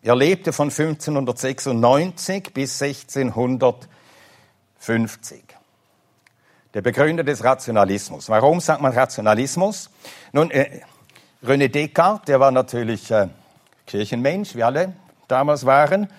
Er 0.01 0.15
lebte 0.15 0.53
von 0.53 0.69
1596 0.69 2.53
bis 2.53 2.81
1650. 2.81 5.44
Der 6.75 6.81
Begründer 6.81 7.23
des 7.23 7.41
Rationalismus. 7.41 8.27
Warum 8.27 8.59
sagt 8.59 8.81
man 8.81 8.91
Rationalismus? 8.91 9.89
Nun, 10.33 10.51
äh, 10.51 10.81
René 11.41 11.69
Descartes, 11.69 12.25
der 12.25 12.41
war 12.41 12.51
natürlich 12.51 13.09
äh, 13.11 13.29
Kirchenmensch, 13.87 14.55
wie 14.55 14.63
alle 14.63 14.91
damals 15.29 15.65
waren. 15.65 16.09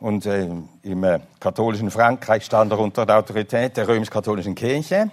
Und 0.00 0.24
äh, 0.24 0.48
im 0.82 1.04
äh, 1.04 1.20
katholischen 1.38 1.90
Frankreich 1.90 2.46
stand 2.46 2.72
er 2.72 2.78
unter 2.78 3.04
der 3.04 3.18
Autorität 3.18 3.76
der 3.76 3.86
römisch-katholischen 3.86 4.54
Kirche. 4.54 5.10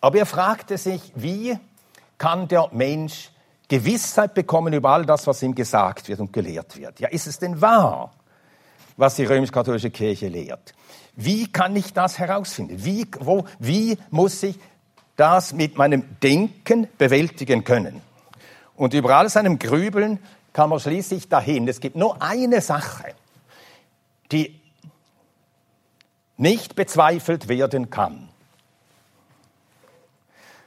Aber 0.00 0.18
er 0.18 0.26
fragte 0.26 0.78
sich, 0.78 1.10
wie 1.16 1.58
kann 2.16 2.46
der 2.46 2.68
Mensch 2.70 3.32
Gewissheit 3.66 4.34
bekommen 4.34 4.72
über 4.72 4.90
all 4.90 5.04
das, 5.04 5.26
was 5.26 5.42
ihm 5.42 5.56
gesagt 5.56 6.06
wird 6.06 6.20
und 6.20 6.32
gelehrt 6.32 6.76
wird. 6.76 7.00
Ja, 7.00 7.08
ist 7.08 7.26
es 7.26 7.40
denn 7.40 7.60
wahr, 7.60 8.12
was 8.96 9.16
die 9.16 9.24
römisch-katholische 9.24 9.90
Kirche 9.90 10.28
lehrt? 10.28 10.74
Wie 11.16 11.50
kann 11.50 11.76
ich 11.76 11.92
das 11.92 12.18
herausfinden? 12.18 12.84
Wie, 12.84 13.06
wo, 13.18 13.44
wie 13.58 13.98
muss 14.10 14.42
ich 14.42 14.58
das 15.16 15.52
mit 15.52 15.76
meinem 15.76 16.04
Denken 16.22 16.88
bewältigen 16.98 17.64
können? 17.64 18.00
Und 18.76 18.94
über 18.94 19.16
all 19.16 19.28
seinem 19.28 19.58
Grübeln 19.58 20.18
kam 20.52 20.72
er 20.72 20.80
schließlich 20.80 21.28
dahin. 21.28 21.68
Es 21.68 21.80
gibt 21.80 21.96
nur 21.96 22.22
eine 22.22 22.60
Sache, 22.60 23.14
die 24.32 24.60
nicht 26.36 26.74
bezweifelt 26.74 27.48
werden 27.48 27.90
kann. 27.90 28.28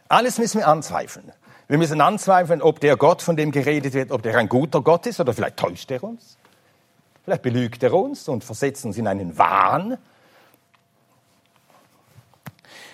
Alles 0.08 0.38
müssen 0.38 0.60
wir 0.60 0.67
anzweifeln. 0.67 1.32
Wir 1.67 1.79
müssen 1.79 2.01
anzweifeln, 2.01 2.62
ob 2.62 2.79
der 2.79 2.97
Gott, 2.97 3.23
von 3.23 3.36
dem 3.36 3.51
geredet 3.51 3.93
wird, 3.93 4.12
ob 4.12 4.21
der 4.21 4.38
ein 4.38 4.49
guter 4.49 4.82
Gott 4.82 5.08
ist 5.08 5.19
oder 5.19 5.34
vielleicht 5.34 5.58
täuscht 5.58 5.89
er 5.89 6.03
uns. 6.03 6.38
Vielleicht 7.23 7.41
belügt 7.41 7.82
er 7.82 7.93
uns 7.93 8.27
und 8.27 8.43
versetzt 8.43 8.86
uns 8.86 8.97
in 8.97 9.08
einen 9.08 9.38
Wahn. 9.38 9.97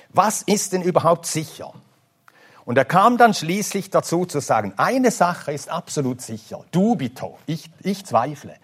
Was 0.09 0.41
ist 0.41 0.73
denn 0.73 0.81
überhaupt 0.81 1.25
sicher? 1.25 1.73
Und 2.65 2.77
er 2.77 2.85
kam 2.85 3.17
dann 3.17 3.33
schließlich 3.33 3.89
dazu 3.89 4.25
zu 4.25 4.41
sagen, 4.41 4.73
eine 4.77 5.11
Sache 5.11 5.51
ist 5.51 5.69
absolut 5.69 6.21
sicher, 6.21 6.63
dubito, 6.71 7.39
ich, 7.45 7.69
ich 7.81 8.05
zweifle, 8.05 8.55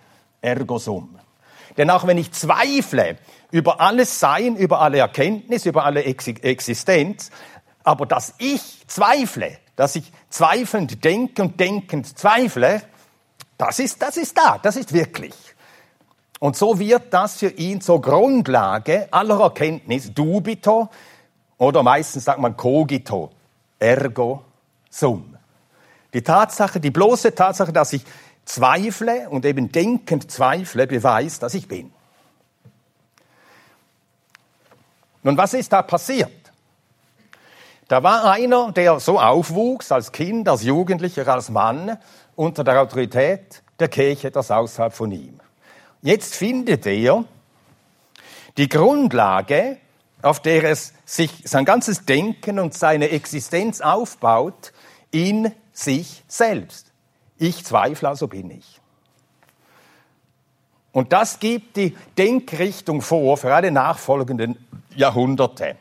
ergo 0.41 0.77
sum. 0.77 1.17
Denn 1.77 1.89
auch 1.89 2.05
wenn 2.08 2.17
ich 2.17 2.31
zweifle 2.31 3.17
über 3.51 3.81
alles 3.81 4.19
Sein, 4.19 4.55
über 4.55 4.81
alle 4.81 4.99
Erkenntnis, 4.99 5.65
über 5.65 5.86
alle 5.86 6.03
Existenz, 6.03 7.31
aber 7.84 8.05
dass 8.05 8.34
ich 8.38 8.84
zweifle, 8.88 9.58
dass 9.75 9.95
ich 9.95 10.12
zweifelnd 10.29 11.03
denke 11.03 11.41
und 11.41 11.60
denkend 11.60 12.17
zweifle, 12.17 12.81
das 13.58 13.79
ist, 13.79 14.01
das 14.01 14.17
ist 14.17 14.38
da, 14.38 14.60
das 14.62 14.75
ist 14.75 14.93
wirklich. 14.93 15.34
Und 16.39 16.55
so 16.55 16.79
wird 16.79 17.13
das 17.13 17.38
für 17.38 17.49
ihn 17.49 17.81
zur 17.81 18.01
Grundlage 18.01 19.08
aller 19.12 19.39
Erkenntnis 19.39 20.13
dubito 20.13 20.89
oder 21.58 21.84
meistens 21.84 22.26
sagt 22.26 22.39
man 22.39 22.58
cogito, 22.58 23.32
ergo 23.80 24.44
sum. 24.89 25.38
Die 26.13 26.22
Tatsache, 26.22 26.80
die 26.80 26.91
bloße 26.91 27.36
Tatsache, 27.36 27.74
dass 27.74 27.94
ich 27.94 28.06
zweifle 28.46 29.30
und 29.30 29.46
eben 29.46 29.72
denkend 29.72 30.32
zweifle, 30.32 30.88
beweist, 30.88 31.44
dass 31.44 31.54
ich 31.54 31.68
bin. 31.68 31.91
Nun, 35.24 35.38
was 35.38 35.54
ist 35.54 35.74
da 35.74 35.82
passiert? 35.82 36.32
Da 37.88 38.02
war 38.02 38.32
einer, 38.32 38.72
der 38.72 39.00
so 39.00 39.20
aufwuchs, 39.20 39.91
als 39.91 40.12
Kind, 40.12 40.48
als 40.48 40.63
Jugendlicher, 40.63 41.28
als 41.28 41.50
Mann, 41.50 41.98
unter 42.36 42.63
der 42.63 42.82
Autorität 42.82 43.62
der 43.80 43.88
Kirche, 43.88 44.28
etwas 44.28 44.52
außerhalb 44.52 44.94
von 44.94 45.12
ihm. 45.12 45.39
Jetzt 46.02 46.36
findet 46.36 46.86
er 46.86 47.26
die 48.58 48.70
Grundlage, 48.70 49.78
auf 50.25 50.41
der 50.41 50.63
es 50.63 50.93
sich 51.05 51.31
sein 51.45 51.65
ganzes 51.65 52.05
Denken 52.05 52.59
und 52.59 52.73
seine 52.73 53.09
Existenz 53.09 53.81
aufbaut, 53.81 54.73
in 55.11 55.51
sich 55.71 56.23
selbst. 56.27 56.91
Ich 57.38 57.63
zweifle, 57.63 58.09
also 58.09 58.27
bin 58.27 58.51
ich. 58.51 58.79
Und 60.91 61.13
das 61.13 61.39
gibt 61.39 61.77
die 61.77 61.95
Denkrichtung 62.17 63.01
vor 63.01 63.38
für 63.38 63.53
alle 63.53 63.71
nachfolgenden 63.71 64.57
Jahrhunderte 64.95 65.77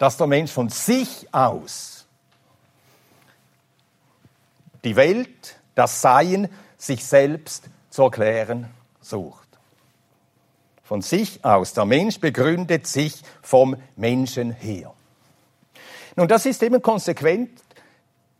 dass 0.00 0.16
der 0.16 0.26
Mensch 0.26 0.50
von 0.50 0.70
sich 0.70 1.28
aus 1.30 2.06
die 4.82 4.96
Welt, 4.96 5.60
das 5.74 6.00
Sein, 6.00 6.48
sich 6.78 7.04
selbst 7.04 7.64
zu 7.90 8.04
erklären 8.04 8.70
sucht. 9.02 9.39
Von 10.90 11.02
sich 11.02 11.44
aus. 11.44 11.72
Der 11.72 11.84
Mensch 11.84 12.18
begründet 12.18 12.84
sich 12.84 13.22
vom 13.42 13.76
Menschen 13.94 14.50
her. 14.50 14.92
Nun, 16.16 16.26
das 16.26 16.46
ist 16.46 16.60
eben 16.64 16.82
konsequent 16.82 17.50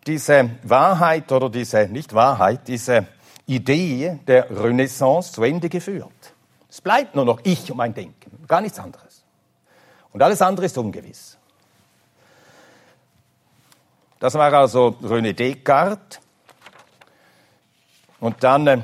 diese 0.04 0.50
Wahrheit 0.64 1.30
oder 1.30 1.48
diese, 1.48 1.86
nicht 1.86 2.12
Wahrheit, 2.12 2.66
diese 2.66 3.06
Idee 3.46 4.18
der 4.26 4.50
Renaissance 4.50 5.32
zu 5.32 5.44
Ende 5.44 5.68
geführt. 5.68 6.34
Es 6.68 6.80
bleibt 6.80 7.14
nur 7.14 7.24
noch 7.24 7.38
ich 7.44 7.70
und 7.70 7.76
mein 7.76 7.94
Denken, 7.94 8.44
gar 8.48 8.60
nichts 8.60 8.80
anderes. 8.80 9.22
Und 10.12 10.20
alles 10.20 10.42
andere 10.42 10.66
ist 10.66 10.76
ungewiss. 10.76 11.38
Das 14.18 14.34
war 14.34 14.52
also 14.52 14.96
René 15.04 15.34
Descartes. 15.34 16.18
Und 18.18 18.42
dann 18.42 18.66
äh, 18.66 18.78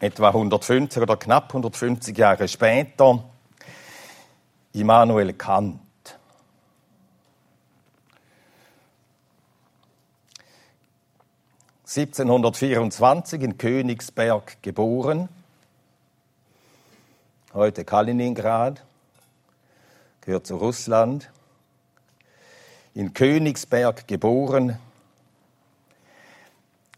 etwa 0.00 0.28
150 0.28 1.02
oder 1.02 1.16
knapp 1.16 1.48
150 1.48 2.16
Jahre 2.16 2.46
später 2.48 3.24
Immanuel 4.72 5.32
Kant. 5.32 5.80
(1724) 11.84 13.42
in 13.42 13.56
Königsberg 13.56 14.62
geboren, 14.62 15.28
heute 17.54 17.84
Kaliningrad, 17.84 18.84
gehört 20.20 20.46
zu 20.46 20.56
Russland 20.56 21.30
in 22.94 23.14
Königsberg 23.14 24.06
geboren, 24.06 24.78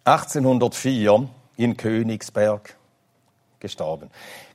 1804 0.04 1.28
in 1.56 1.76
Königsberg 1.76 2.76
gestorben. 3.60 4.10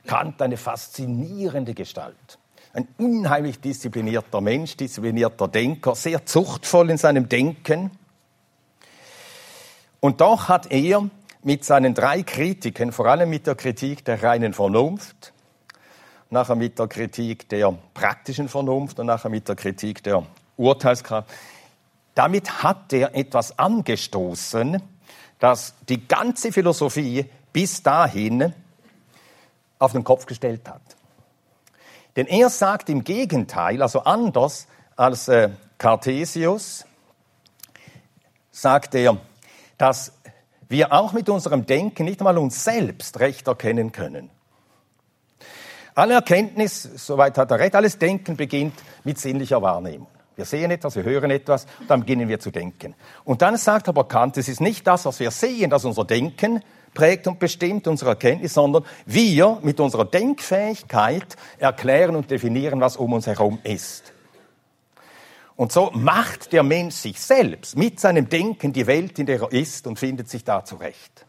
Kant 0.06 0.40
eine 0.42 0.56
faszinierende 0.56 1.74
Gestalt. 1.74 2.38
Ein 2.72 2.88
unheimlich 2.98 3.60
disziplinierter 3.60 4.40
Mensch, 4.40 4.76
disziplinierter 4.76 5.48
Denker, 5.48 5.94
sehr 5.94 6.26
zuchtvoll 6.26 6.90
in 6.90 6.98
seinem 6.98 7.28
Denken. 7.28 7.90
Und 10.00 10.20
doch 10.20 10.48
hat 10.48 10.70
er 10.70 11.08
mit 11.42 11.64
seinen 11.64 11.94
drei 11.94 12.22
Kritiken, 12.22 12.92
vor 12.92 13.06
allem 13.06 13.30
mit 13.30 13.46
der 13.46 13.54
Kritik 13.54 14.04
der 14.04 14.22
reinen 14.22 14.52
Vernunft, 14.52 15.32
nachher 16.28 16.56
mit 16.56 16.78
der 16.78 16.88
Kritik 16.88 17.48
der 17.48 17.72
praktischen 17.94 18.48
Vernunft 18.48 18.98
und 18.98 19.06
nachher 19.06 19.30
mit 19.30 19.48
der 19.48 19.54
Kritik 19.54 20.02
der 20.02 20.24
Urteilskraft. 20.56 21.30
Damit 22.14 22.62
hat 22.62 22.92
er 22.92 23.14
etwas 23.14 23.58
angestoßen, 23.58 24.82
das 25.38 25.74
die 25.88 26.06
ganze 26.08 26.50
Philosophie 26.50 27.26
bis 27.52 27.82
dahin 27.82 28.52
auf 29.78 29.92
den 29.92 30.04
Kopf 30.04 30.26
gestellt 30.26 30.68
hat. 30.68 30.82
Denn 32.16 32.26
er 32.26 32.48
sagt 32.48 32.88
im 32.88 33.04
Gegenteil, 33.04 33.82
also 33.82 34.00
anders 34.00 34.66
als 34.96 35.28
äh, 35.28 35.50
Cartesius, 35.78 36.86
sagt 38.50 38.94
er, 38.94 39.18
dass 39.76 40.12
wir 40.68 40.92
auch 40.92 41.12
mit 41.12 41.28
unserem 41.28 41.66
Denken 41.66 42.04
nicht 42.04 42.20
einmal 42.20 42.38
uns 42.38 42.64
selbst 42.64 43.20
recht 43.20 43.46
erkennen 43.46 43.92
können. 43.92 44.30
Alle 45.94 46.14
Erkenntnis, 46.14 46.82
soweit 46.82 47.38
hat 47.38 47.50
er 47.50 47.58
recht, 47.58 47.74
alles 47.74 47.98
Denken 47.98 48.36
beginnt 48.36 48.74
mit 49.04 49.18
sinnlicher 49.18 49.62
Wahrnehmung. 49.62 50.08
Wir 50.36 50.44
sehen 50.44 50.70
etwas, 50.70 50.96
wir 50.96 51.04
hören 51.04 51.30
etwas, 51.30 51.66
dann 51.88 52.00
beginnen 52.00 52.28
wir 52.28 52.38
zu 52.38 52.50
denken. 52.50 52.94
Und 53.24 53.40
dann 53.40 53.56
sagt 53.56 53.88
aber 53.88 54.06
Kant, 54.06 54.36
es 54.36 54.48
ist 54.48 54.60
nicht 54.60 54.86
das, 54.86 55.06
was 55.06 55.20
wir 55.20 55.30
sehen, 55.30 55.70
das 55.70 55.86
unser 55.86 56.04
Denken 56.04 56.62
prägt 56.96 57.28
und 57.28 57.38
bestimmt, 57.38 57.86
unsere 57.86 58.10
Erkenntnis, 58.10 58.54
sondern 58.54 58.84
wir 59.04 59.58
mit 59.62 59.78
unserer 59.78 60.04
Denkfähigkeit 60.04 61.36
erklären 61.58 62.16
und 62.16 62.30
definieren, 62.30 62.80
was 62.80 62.96
um 62.96 63.12
uns 63.12 63.28
herum 63.28 63.60
ist. 63.62 64.12
Und 65.54 65.72
so 65.72 65.90
macht 65.92 66.52
der 66.52 66.62
Mensch 66.62 66.96
sich 66.96 67.20
selbst 67.20 67.76
mit 67.76 68.00
seinem 68.00 68.28
Denken 68.28 68.72
die 68.72 68.86
Welt, 68.86 69.18
in 69.18 69.26
der 69.26 69.40
er 69.42 69.52
ist 69.52 69.86
und 69.86 69.98
findet 69.98 70.28
sich 70.28 70.42
da 70.42 70.64
zurecht. 70.64 71.24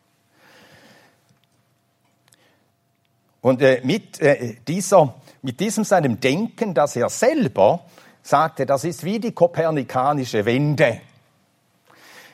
Und 3.42 3.62
äh, 3.62 3.82
mit, 3.84 4.20
äh, 4.20 4.56
dieser, 4.68 5.14
mit 5.42 5.60
diesem 5.60 5.84
seinem 5.84 6.20
Denken, 6.20 6.74
das 6.74 6.96
er 6.96 7.10
selber 7.10 7.86
sagte, 8.22 8.66
das 8.66 8.84
ist 8.84 9.04
wie 9.04 9.20
die 9.20 9.32
kopernikanische 9.32 10.44
Wende. 10.44 11.02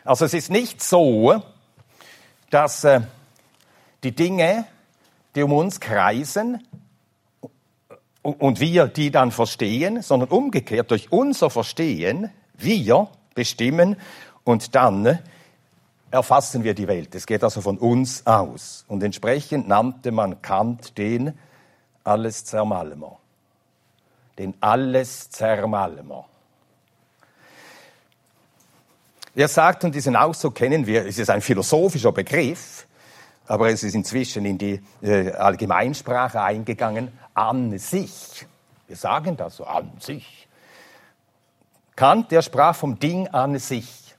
Also 0.03 0.25
es 0.25 0.33
ist 0.33 0.49
nicht 0.49 0.81
so, 0.81 1.41
dass 2.49 2.83
äh, 2.83 3.01
die 4.03 4.13
Dinge, 4.13 4.65
die 5.35 5.43
um 5.43 5.53
uns 5.53 5.79
kreisen 5.79 6.65
und 8.21 8.59
wir 8.59 8.87
die 8.87 9.11
dann 9.11 9.31
verstehen, 9.31 10.01
sondern 10.01 10.29
umgekehrt 10.29 10.91
durch 10.91 11.11
unser 11.11 11.49
Verstehen, 11.49 12.29
wir 12.57 13.09
bestimmen 13.35 13.97
und 14.43 14.75
dann 14.75 15.19
erfassen 16.11 16.63
wir 16.63 16.73
die 16.73 16.87
Welt. 16.87 17.15
Es 17.15 17.25
geht 17.25 17.43
also 17.43 17.61
von 17.61 17.77
uns 17.77 18.25
aus. 18.27 18.85
Und 18.87 19.01
entsprechend 19.03 19.67
nannte 19.67 20.11
man 20.11 20.41
Kant 20.41 20.97
den 20.97 21.37
Alleszermalmer. 22.03 23.17
Den 24.37 24.53
Alleszermalmer. 24.61 26.25
Er 29.35 29.47
sagt, 29.47 29.83
und 29.83 29.95
diesen 29.95 30.15
Ausdruck 30.15 30.55
kennen 30.55 30.85
wir, 30.85 31.05
es 31.07 31.17
ist 31.17 31.31
ein 31.31 31.41
philosophischer 31.41 32.11
Begriff, 32.11 32.85
aber 33.47 33.69
es 33.69 33.83
ist 33.83 33.95
inzwischen 33.95 34.45
in 34.45 34.57
die 34.57 34.81
äh, 35.01 35.31
Allgemeinsprache 35.31 36.41
eingegangen, 36.41 37.11
an 37.33 37.77
sich. 37.77 38.45
Wir 38.87 38.95
sagen 38.95 39.37
das 39.37 39.57
so, 39.57 39.65
an 39.65 39.91
sich. 39.99 40.47
Kant, 41.95 42.31
der 42.31 42.41
sprach 42.41 42.75
vom 42.75 42.99
Ding 42.99 43.27
an 43.27 43.57
sich. 43.59 44.15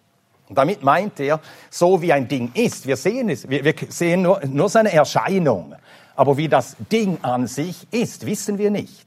Und 0.48 0.58
damit 0.58 0.82
meint 0.82 1.18
er, 1.20 1.40
so 1.70 2.02
wie 2.02 2.12
ein 2.12 2.28
Ding 2.28 2.52
ist, 2.54 2.86
wir 2.86 2.96
sehen 2.96 3.30
es, 3.30 3.48
wir, 3.48 3.64
wir 3.64 3.74
sehen 3.88 4.22
nur, 4.22 4.40
nur 4.46 4.68
seine 4.68 4.92
Erscheinung, 4.92 5.74
aber 6.16 6.36
wie 6.36 6.48
das 6.48 6.76
Ding 6.92 7.18
an 7.22 7.46
sich 7.46 7.86
ist, 7.90 8.26
wissen 8.26 8.58
wir 8.58 8.70
nicht. 8.70 9.06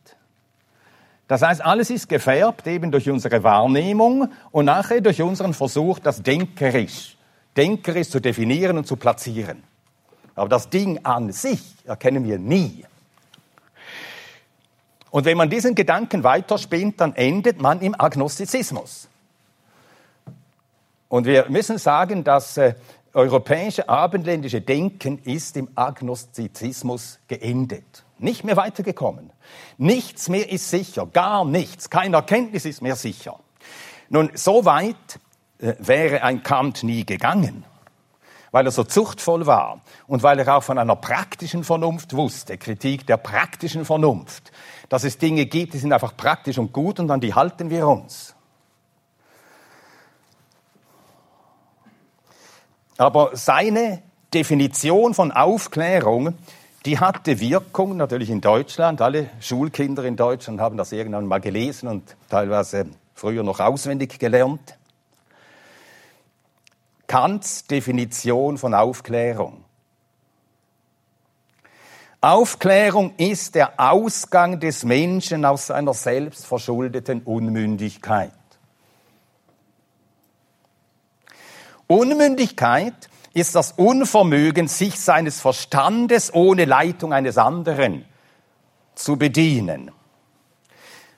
Das 1.27 1.41
heißt, 1.41 1.61
alles 1.61 1.89
ist 1.89 2.07
gefärbt 2.07 2.67
eben 2.67 2.91
durch 2.91 3.09
unsere 3.09 3.43
Wahrnehmung 3.43 4.31
und 4.51 4.65
nachher 4.65 5.01
durch 5.01 5.21
unseren 5.21 5.53
Versuch, 5.53 5.99
das 5.99 6.23
denkerisch, 6.23 7.17
denkerisch 7.55 8.09
zu 8.09 8.19
definieren 8.19 8.77
und 8.77 8.87
zu 8.87 8.95
platzieren. 8.95 9.61
Aber 10.37 10.49
das 10.49 10.69
Ding 10.69 11.03
an 11.03 11.31
sich 11.31 11.61
erkennen 11.85 12.23
wir 12.23 12.37
nie. 12.37 12.85
Und 15.09 15.25
wenn 15.25 15.35
man 15.35 15.49
diesen 15.49 15.73
Gedanken 15.73 16.23
weiterspinnt, 16.23 17.01
dann 17.01 17.15
endet 17.15 17.59
man 17.59 17.81
im 17.81 17.99
Agnostizismus. 17.99 19.09
Und 21.09 21.25
wir 21.25 21.49
müssen 21.49 21.79
sagen, 21.79 22.23
das 22.23 22.57
äh, 22.57 22.75
europäische 23.13 23.89
abendländische 23.89 24.61
Denken 24.61 25.19
ist 25.23 25.57
im 25.57 25.69
Agnostizismus 25.73 27.17
geendet. 27.27 28.03
Nicht 28.19 28.43
mehr 28.43 28.57
weitergekommen. 28.57 29.31
Nichts 29.77 30.29
mehr 30.29 30.51
ist 30.51 30.69
sicher, 30.69 31.07
gar 31.07 31.45
nichts. 31.45 31.89
Keine 31.89 32.17
Erkenntnis 32.17 32.65
ist 32.65 32.83
mehr 32.83 32.95
sicher. 32.95 33.39
Nun, 34.09 34.29
so 34.35 34.65
weit 34.65 34.95
äh, 35.57 35.73
wäre 35.79 36.21
ein 36.21 36.43
Kant 36.43 36.83
nie 36.83 37.05
gegangen, 37.05 37.63
weil 38.51 38.65
er 38.65 38.71
so 38.71 38.83
zuchtvoll 38.83 39.45
war 39.45 39.81
und 40.07 40.23
weil 40.23 40.39
er 40.39 40.57
auch 40.57 40.63
von 40.63 40.77
einer 40.77 40.95
praktischen 40.95 41.63
Vernunft 41.63 42.15
wusste, 42.15 42.57
Kritik 42.57 43.05
der 43.07 43.17
praktischen 43.17 43.85
Vernunft, 43.85 44.51
dass 44.89 45.03
es 45.03 45.17
Dinge 45.17 45.45
gibt, 45.45 45.73
die 45.73 45.77
sind 45.77 45.93
einfach 45.93 46.15
praktisch 46.15 46.57
und 46.57 46.73
gut 46.73 46.99
und 46.99 47.11
an 47.11 47.21
die 47.21 47.33
halten 47.33 47.69
wir 47.69 47.87
uns. 47.87 48.35
Aber 52.97 53.31
seine 53.33 54.01
Definition 54.33 55.13
von 55.13 55.31
Aufklärung, 55.31 56.33
die 56.85 56.99
hatte 56.99 57.39
Wirkung 57.39 57.95
natürlich 57.95 58.29
in 58.29 58.41
Deutschland. 58.41 59.01
Alle 59.01 59.29
Schulkinder 59.39 60.03
in 60.03 60.15
Deutschland 60.15 60.59
haben 60.59 60.77
das 60.77 60.91
irgendwann 60.91 61.27
mal 61.27 61.39
gelesen 61.39 61.87
und 61.89 62.15
teilweise 62.29 62.87
früher 63.13 63.43
noch 63.43 63.59
auswendig 63.59 64.19
gelernt. 64.19 64.76
Kants 67.07 67.65
Definition 67.65 68.57
von 68.57 68.73
Aufklärung. 68.73 69.63
Aufklärung 72.19 73.13
ist 73.17 73.55
der 73.55 73.79
Ausgang 73.79 74.59
des 74.59 74.83
Menschen 74.83 75.45
aus 75.45 75.67
seiner 75.67 75.93
selbstverschuldeten 75.93 77.21
Unmündigkeit. 77.21 78.31
Unmündigkeit 81.87 83.09
ist 83.33 83.55
das 83.55 83.71
Unvermögen, 83.73 84.67
sich 84.67 84.99
seines 84.99 85.39
Verstandes 85.39 86.33
ohne 86.33 86.65
Leitung 86.65 87.13
eines 87.13 87.37
anderen 87.37 88.03
zu 88.95 89.15
bedienen. 89.15 89.91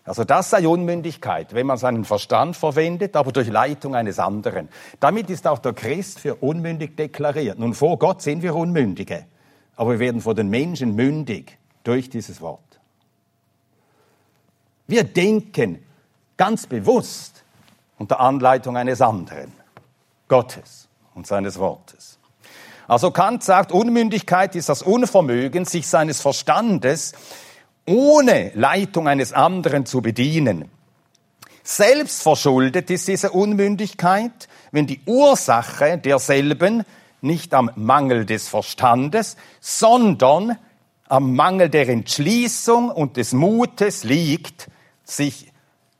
Also 0.09 0.23
das 0.23 0.49
sei 0.49 0.67
Unmündigkeit, 0.67 1.53
wenn 1.53 1.67
man 1.67 1.77
seinen 1.77 2.03
Verstand 2.03 2.57
verwendet, 2.57 3.15
aber 3.15 3.31
durch 3.31 3.47
Leitung 3.47 3.93
eines 3.93 4.17
anderen. 4.17 4.67
Damit 4.99 5.29
ist 5.29 5.45
auch 5.45 5.59
der 5.59 5.73
Christ 5.73 6.19
für 6.19 6.33
unmündig 6.33 6.97
deklariert. 6.97 7.59
Nun, 7.59 7.75
vor 7.75 7.99
Gott 7.99 8.23
sind 8.23 8.41
wir 8.41 8.55
Unmündige, 8.55 9.27
aber 9.75 9.91
wir 9.91 9.99
werden 9.99 10.19
vor 10.19 10.33
den 10.33 10.49
Menschen 10.49 10.95
mündig 10.95 11.59
durch 11.83 12.09
dieses 12.09 12.41
Wort. 12.41 12.79
Wir 14.87 15.03
denken 15.03 15.85
ganz 16.37 16.65
bewusst 16.65 17.43
unter 17.99 18.19
Anleitung 18.19 18.77
eines 18.77 19.01
anderen. 19.01 19.53
Gottes 20.27 20.87
und 21.13 21.27
seines 21.27 21.59
Wortes. 21.59 22.17
Also 22.87 23.11
Kant 23.11 23.43
sagt, 23.43 23.71
Unmündigkeit 23.71 24.55
ist 24.55 24.69
das 24.69 24.81
Unvermögen, 24.81 25.65
sich 25.65 25.87
seines 25.87 26.19
Verstandes 26.19 27.13
ohne 27.89 28.51
Leitung 28.53 29.07
eines 29.07 29.33
anderen 29.33 29.85
zu 29.85 30.01
bedienen. 30.01 30.69
Selbstverschuldet 31.63 32.89
ist 32.91 33.07
diese 33.07 33.31
Unmündigkeit, 33.31 34.47
wenn 34.71 34.85
die 34.85 35.01
Ursache 35.05 35.97
derselben 35.97 36.83
nicht 37.21 37.53
am 37.53 37.71
Mangel 37.75 38.25
des 38.25 38.47
Verstandes, 38.47 39.37
sondern 39.59 40.57
am 41.07 41.35
Mangel 41.35 41.69
der 41.69 41.89
Entschließung 41.89 42.91
und 42.91 43.17
des 43.17 43.33
Mutes 43.33 44.03
liegt, 44.03 44.69
sich 45.03 45.51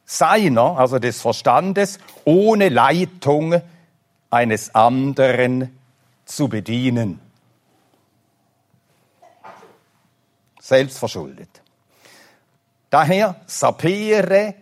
seiner, 0.05 0.77
also 0.77 0.99
des 0.99 1.19
Verstandes, 1.19 1.97
ohne 2.23 2.69
Leitung 2.69 3.61
eines 4.29 4.75
anderen 4.75 5.75
zu 6.25 6.47
bedienen. 6.47 7.19
Selbstverschuldet. 10.59 11.63
Daher 12.89 13.35
sapere 13.45 14.55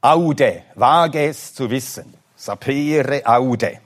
aude, 0.00 0.64
wage 0.74 1.28
es 1.28 1.54
zu 1.54 1.70
wissen. 1.70 2.14
Sapere 2.36 3.24
aude. 3.24 3.80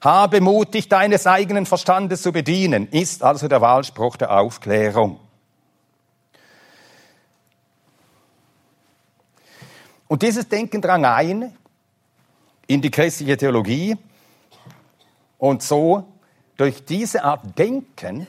Habe 0.00 0.40
mutig 0.40 0.88
deines 0.88 1.26
eigenen 1.26 1.66
Verstandes 1.66 2.22
zu 2.22 2.30
bedienen, 2.30 2.88
ist 2.88 3.22
also 3.22 3.48
der 3.48 3.60
Wahlspruch 3.60 4.16
der 4.16 4.30
Aufklärung. 4.30 5.18
Und 10.06 10.22
dieses 10.22 10.48
Denken 10.48 10.80
drang 10.80 11.04
ein 11.04 11.54
in 12.66 12.80
die 12.80 12.90
christliche 12.90 13.36
Theologie 13.36 13.96
und 15.38 15.62
so, 15.62 16.04
durch 16.56 16.84
diese 16.84 17.24
Art 17.24 17.58
Denken 17.58 18.26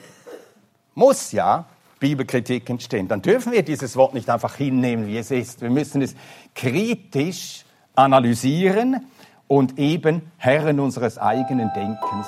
muss 0.94 1.32
ja 1.32 1.66
Bibelkritik 2.00 2.68
entstehen. 2.68 3.06
Dann 3.06 3.22
dürfen 3.22 3.52
wir 3.52 3.62
dieses 3.62 3.94
Wort 3.94 4.14
nicht 4.14 4.28
einfach 4.28 4.56
hinnehmen, 4.56 5.06
wie 5.06 5.18
es 5.18 5.30
ist. 5.30 5.60
Wir 5.60 5.70
müssen 5.70 6.02
es 6.02 6.16
kritisch 6.54 7.64
analysieren 7.94 9.06
und 9.46 9.78
eben 9.78 10.22
Herren 10.38 10.80
unseres 10.80 11.18
eigenen 11.18 11.70
Denkens 11.74 12.26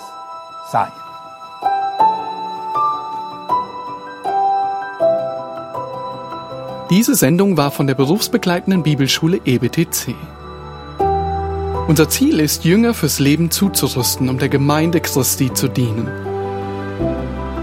sein. 0.71 0.93
Diese 6.91 7.15
Sendung 7.15 7.57
war 7.57 7.71
von 7.71 7.87
der 7.87 7.95
berufsbegleitenden 7.95 8.83
Bibelschule 8.83 9.41
EBTC. 9.47 10.15
Unser 11.89 12.09
Ziel 12.11 12.39
ist, 12.39 12.65
Jünger 12.65 12.93
fürs 12.93 13.19
Leben 13.19 13.51
zuzurüsten, 13.51 14.29
um 14.29 14.39
der 14.39 14.51
Gemeinde 14.51 15.01
Christi 15.01 15.53
zu 15.55 15.69
dienen. 15.69 16.32